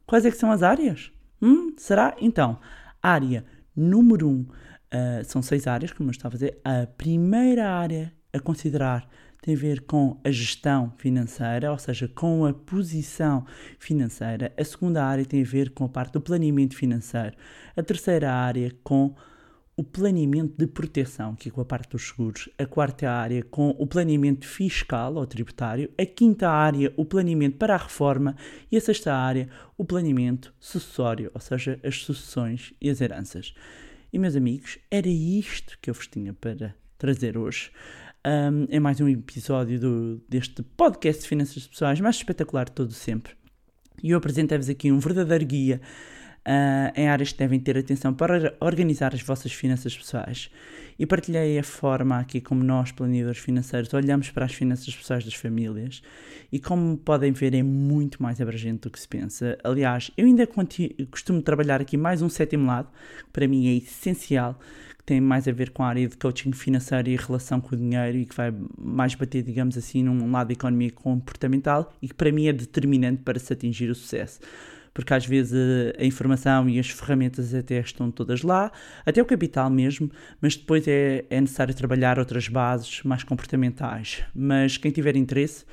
Quais 0.06 0.26
é 0.26 0.30
que 0.30 0.36
são 0.36 0.52
as 0.52 0.62
áreas? 0.62 1.10
Hum, 1.40 1.72
será? 1.76 2.14
Então, 2.20 2.60
área 3.02 3.44
Número 3.80 4.28
1, 4.28 4.30
um, 4.32 4.40
uh, 4.40 5.24
são 5.24 5.40
seis 5.40 5.68
áreas, 5.68 5.92
como 5.92 6.08
eu 6.08 6.12
estava 6.12 6.34
a 6.34 6.38
dizer. 6.38 6.60
A 6.64 6.84
primeira 6.86 7.70
área 7.70 8.12
a 8.32 8.40
considerar 8.40 9.08
tem 9.40 9.54
a 9.54 9.58
ver 9.58 9.82
com 9.82 10.20
a 10.24 10.30
gestão 10.32 10.92
financeira, 10.98 11.70
ou 11.70 11.78
seja, 11.78 12.08
com 12.08 12.44
a 12.44 12.52
posição 12.52 13.46
financeira. 13.78 14.52
A 14.58 14.64
segunda 14.64 15.04
área 15.04 15.24
tem 15.24 15.42
a 15.42 15.46
ver 15.46 15.70
com 15.70 15.84
a 15.84 15.88
parte 15.88 16.12
do 16.12 16.20
planeamento 16.20 16.74
financeiro. 16.74 17.36
A 17.76 17.82
terceira 17.82 18.32
área 18.32 18.74
com 18.82 19.14
o 19.78 19.84
planeamento 19.84 20.54
de 20.58 20.66
proteção, 20.66 21.36
que 21.36 21.48
é 21.48 21.52
com 21.52 21.60
a 21.60 21.64
parte 21.64 21.90
dos 21.90 22.08
seguros. 22.08 22.48
A 22.58 22.66
quarta 22.66 23.08
área 23.08 23.44
com 23.44 23.70
o 23.78 23.86
planeamento 23.86 24.44
fiscal 24.44 25.14
ou 25.14 25.24
tributário. 25.24 25.88
A 25.96 26.04
quinta 26.04 26.50
área, 26.50 26.92
o 26.96 27.04
planeamento 27.04 27.58
para 27.58 27.74
a 27.74 27.76
reforma. 27.76 28.34
E 28.72 28.76
a 28.76 28.80
sexta 28.80 29.14
área, 29.14 29.48
o 29.76 29.84
planeamento 29.84 30.52
sucessório, 30.58 31.30
ou 31.32 31.40
seja, 31.40 31.78
as 31.84 32.02
sucessões 32.02 32.74
e 32.80 32.90
as 32.90 33.00
heranças. 33.00 33.54
E 34.12 34.18
meus 34.18 34.34
amigos, 34.34 34.80
era 34.90 35.06
isto 35.06 35.78
que 35.80 35.88
eu 35.88 35.94
vos 35.94 36.08
tinha 36.08 36.34
para 36.34 36.74
trazer 36.98 37.38
hoje. 37.38 37.70
Um, 38.26 38.66
é 38.68 38.80
mais 38.80 39.00
um 39.00 39.08
episódio 39.08 39.78
do, 39.78 40.20
deste 40.28 40.60
podcast 40.60 41.22
de 41.22 41.28
finanças 41.28 41.68
pessoais 41.68 42.00
mais 42.00 42.16
espetacular 42.16 42.64
de 42.64 42.72
todo 42.72 42.92
sempre. 42.92 43.32
E 44.02 44.10
eu 44.10 44.18
apresento-vos 44.18 44.68
aqui 44.68 44.90
um 44.90 44.98
verdadeiro 44.98 45.46
guia 45.46 45.80
uh, 46.48 46.98
em 46.98 47.08
áreas 47.08 47.32
que 47.32 47.38
devem 47.38 47.60
ter 47.60 47.76
atenção 47.76 48.14
para 48.14 48.56
organizar 48.58 49.14
as 49.14 49.20
vossas 49.20 49.52
finanças 49.52 49.94
pessoais. 49.96 50.50
E 50.98 51.06
partilhei 51.06 51.58
a 51.58 51.62
forma 51.62 52.18
aqui 52.18 52.40
como 52.40 52.64
nós, 52.64 52.90
planeadores 52.90 53.38
financeiros, 53.38 53.92
olhamos 53.92 54.30
para 54.30 54.46
as 54.46 54.52
finanças 54.52 54.96
pessoais 54.96 55.24
das 55.24 55.34
famílias 55.34 56.02
e, 56.50 56.58
como 56.58 56.96
podem 56.96 57.30
ver, 57.30 57.54
é 57.54 57.62
muito 57.62 58.20
mais 58.20 58.40
abrangente 58.40 58.80
do 58.80 58.90
que 58.90 58.98
se 58.98 59.06
pensa. 59.06 59.56
Aliás, 59.62 60.10
eu 60.16 60.26
ainda 60.26 60.48
costumo 61.10 61.40
trabalhar 61.40 61.80
aqui 61.80 61.96
mais 61.96 62.20
um 62.20 62.28
sétimo 62.28 62.66
lado, 62.66 62.88
que 63.26 63.30
para 63.30 63.46
mim 63.46 63.68
é 63.68 63.76
essencial, 63.76 64.58
que 64.98 65.04
tem 65.04 65.20
mais 65.20 65.46
a 65.46 65.52
ver 65.52 65.70
com 65.70 65.84
a 65.84 65.88
área 65.88 66.08
de 66.08 66.16
coaching 66.16 66.50
financeiro 66.50 67.08
e 67.08 67.16
relação 67.16 67.60
com 67.60 67.76
o 67.76 67.78
dinheiro 67.78 68.18
e 68.18 68.26
que 68.26 68.34
vai 68.34 68.52
mais 68.76 69.14
bater, 69.14 69.44
digamos 69.44 69.78
assim, 69.78 70.02
num 70.02 70.28
lado 70.32 70.48
da 70.48 70.54
economia 70.54 70.90
comportamental 70.90 71.92
e 72.02 72.08
que 72.08 72.14
para 72.14 72.32
mim 72.32 72.48
é 72.48 72.52
determinante 72.52 73.22
para 73.22 73.38
se 73.38 73.52
atingir 73.52 73.88
o 73.88 73.94
sucesso 73.94 74.40
porque 74.92 75.14
às 75.14 75.24
vezes 75.26 75.54
a, 75.54 76.02
a, 76.02 76.04
informação 76.04 76.68
e 76.68 76.78
as 76.78 76.90
ferramentas 76.90 77.54
até 77.54 77.80
estão 77.80 78.10
todas 78.10 78.42
lá, 78.42 78.70
até 79.04 79.22
o 79.22 79.24
capital 79.24 79.70
mesmo, 79.70 80.10
mas 80.40 80.56
depois 80.56 80.88
é, 80.88 81.24
é 81.30 81.40
necessário 81.40 81.74
trabalhar 81.74 82.18
outras 82.18 82.48
bases 82.48 83.02
mais 83.02 83.24
comportamentais. 83.24 84.22
Mas 84.34 84.76
quem 84.76 84.90
tiver 84.90 85.16
interesse 85.16 85.64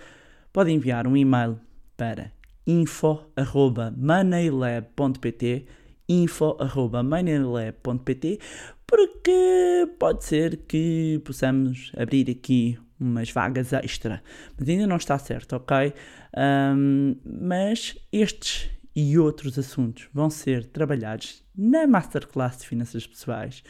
pode 0.53 0.71
enviar 0.71 1.07
um 1.07 1.17
e-mail 1.17 1.59
para 1.97 2.31
info.moneylab.pt 2.67 5.65
info.moneylab.pt 6.07 8.39
porque 8.87 9.89
pode 9.97 10.23
ser 10.23 10.57
que 10.67 11.19
possamos 11.25 11.91
abrir 11.97 12.29
aqui 12.29 12.77
umas 12.99 13.31
vagas 13.31 13.73
extra, 13.73 14.21
mas 14.57 14.69
ainda 14.69 14.87
não 14.87 14.97
está 14.97 15.17
certo, 15.17 15.55
ok? 15.55 15.93
Um, 16.37 17.15
mas 17.25 17.97
estes 18.11 18.69
e 18.95 19.19
outros 19.19 19.59
assuntos 19.59 20.07
vão 20.13 20.29
ser 20.29 20.65
trabalhados 20.65 21.43
na 21.55 21.85
Masterclass 21.85 22.59
de 22.59 22.67
Finanças 22.67 23.05
Pessoais. 23.05 23.61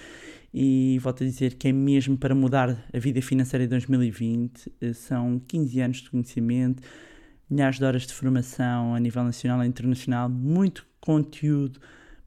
E 0.53 0.99
volto 1.01 1.23
a 1.23 1.25
dizer 1.25 1.55
que 1.55 1.67
é 1.67 1.71
mesmo 1.71 2.17
para 2.17 2.35
mudar 2.35 2.85
a 2.93 2.99
vida 2.99 3.21
financeira 3.21 3.65
de 3.65 3.71
2020. 3.71 4.71
Eh, 4.79 4.93
são 4.93 5.39
15 5.39 5.81
anos 5.81 5.97
de 5.97 6.09
conhecimento, 6.11 6.83
milhares 7.49 7.77
de 7.77 7.83
horas 7.83 8.03
de 8.03 8.13
formação 8.13 8.93
a 8.93 8.99
nível 8.99 9.23
nacional 9.23 9.63
e 9.63 9.67
internacional, 9.67 10.29
muito 10.29 10.85
conteúdo, 11.01 11.79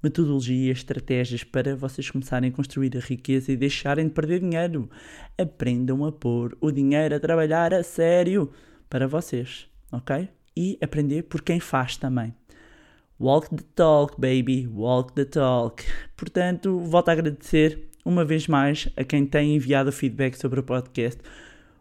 metodologia, 0.02 0.72
estratégias 0.72 1.42
para 1.42 1.74
vocês 1.76 2.10
começarem 2.10 2.50
a 2.50 2.52
construir 2.52 2.96
a 2.96 3.00
riqueza 3.00 3.52
e 3.52 3.56
deixarem 3.56 4.08
de 4.08 4.12
perder 4.12 4.40
dinheiro. 4.40 4.90
Aprendam 5.38 6.04
a 6.04 6.12
pôr 6.12 6.56
o 6.60 6.70
dinheiro 6.70 7.14
a 7.14 7.20
trabalhar 7.20 7.72
a 7.72 7.82
sério 7.82 8.50
para 8.90 9.06
vocês, 9.06 9.68
ok? 9.90 10.28
E 10.56 10.78
aprender 10.82 11.22
por 11.22 11.40
quem 11.42 11.60
faz 11.60 11.96
também. 11.96 12.34
Walk 13.20 13.48
the 13.48 13.64
talk, 13.74 14.14
baby, 14.16 14.68
walk 14.68 15.12
the 15.14 15.24
talk. 15.24 15.82
Portanto, 16.16 16.78
volto 16.78 17.08
a 17.08 17.12
agradecer 17.12 17.88
uma 18.04 18.24
vez 18.24 18.46
mais 18.46 18.88
a 18.96 19.02
quem 19.02 19.26
tem 19.26 19.56
enviado 19.56 19.90
feedback 19.90 20.36
sobre 20.36 20.60
o 20.60 20.62
podcast. 20.62 21.20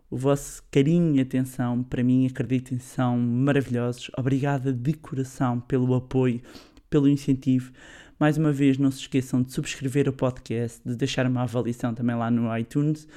O 0.09 0.17
vosso 0.17 0.63
carinho 0.71 1.15
e 1.15 1.19
atenção, 1.19 1.83
para 1.83 2.03
mim, 2.03 2.25
acreditem, 2.25 2.79
são 2.79 3.19
maravilhosos. 3.19 4.09
Obrigada 4.17 4.73
de 4.73 4.93
coração 4.93 5.59
pelo 5.59 5.93
apoio, 5.93 6.41
pelo 6.89 7.07
incentivo. 7.07 7.71
Mais 8.19 8.35
uma 8.35 8.51
vez, 8.51 8.79
não 8.79 8.89
se 8.89 9.01
esqueçam 9.01 9.43
de 9.43 9.53
subscrever 9.53 10.09
o 10.09 10.13
podcast, 10.13 10.81
de 10.83 10.95
deixar 10.95 11.27
uma 11.27 11.43
avaliação 11.43 11.93
também 11.93 12.15
lá 12.15 12.31
no 12.31 12.57
iTunes, 12.57 13.07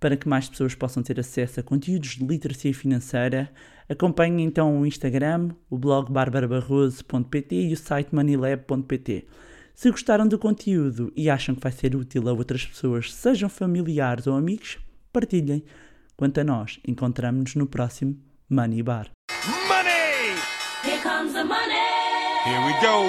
para 0.00 0.16
que 0.16 0.26
mais 0.26 0.48
pessoas 0.48 0.74
possam 0.74 1.02
ter 1.02 1.20
acesso 1.20 1.60
a 1.60 1.62
conteúdos 1.62 2.16
de 2.16 2.24
literacia 2.24 2.72
financeira. 2.72 3.50
Acompanhe 3.88 4.42
então 4.42 4.80
o 4.80 4.86
Instagram, 4.86 5.50
o 5.70 5.78
blog 5.78 6.10
barbarabarroso.pt 6.10 7.54
e 7.54 7.72
o 7.72 7.76
site 7.76 8.14
moneylab.pt. 8.14 9.26
Se 9.74 9.90
gostaram 9.90 10.26
do 10.26 10.38
conteúdo 10.38 11.12
e 11.14 11.30
acham 11.30 11.54
que 11.54 11.60
vai 11.60 11.70
ser 11.70 11.94
útil 11.94 12.28
a 12.28 12.32
outras 12.32 12.64
pessoas, 12.64 13.12
sejam 13.12 13.48
familiares 13.48 14.26
ou 14.26 14.34
amigos, 14.34 14.78
partilhem. 15.12 15.62
Quanto 16.16 16.40
a 16.40 16.44
nós, 16.44 16.80
encontramos-nos 16.86 17.54
no 17.54 17.66
próximo 17.66 18.16
Money 18.48 18.82
Bar. 18.82 19.10
Money! 19.68 20.34
Here 20.82 21.02
comes 21.02 21.32
the 21.34 21.44
money! 21.44 21.74
Here 22.44 22.60
we 22.64 22.72
go! 22.80 23.04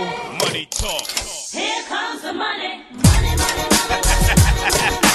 Money 0.45 0.67
talk! 0.69 1.07
Here 1.53 1.83
comes 1.87 2.21
the 2.21 2.33
money! 2.33 2.83
Money, 2.91 3.35
money, 3.37 3.65
money, 3.71 4.01
money, 4.03 4.35
money, 4.61 4.91
money. 5.01 5.06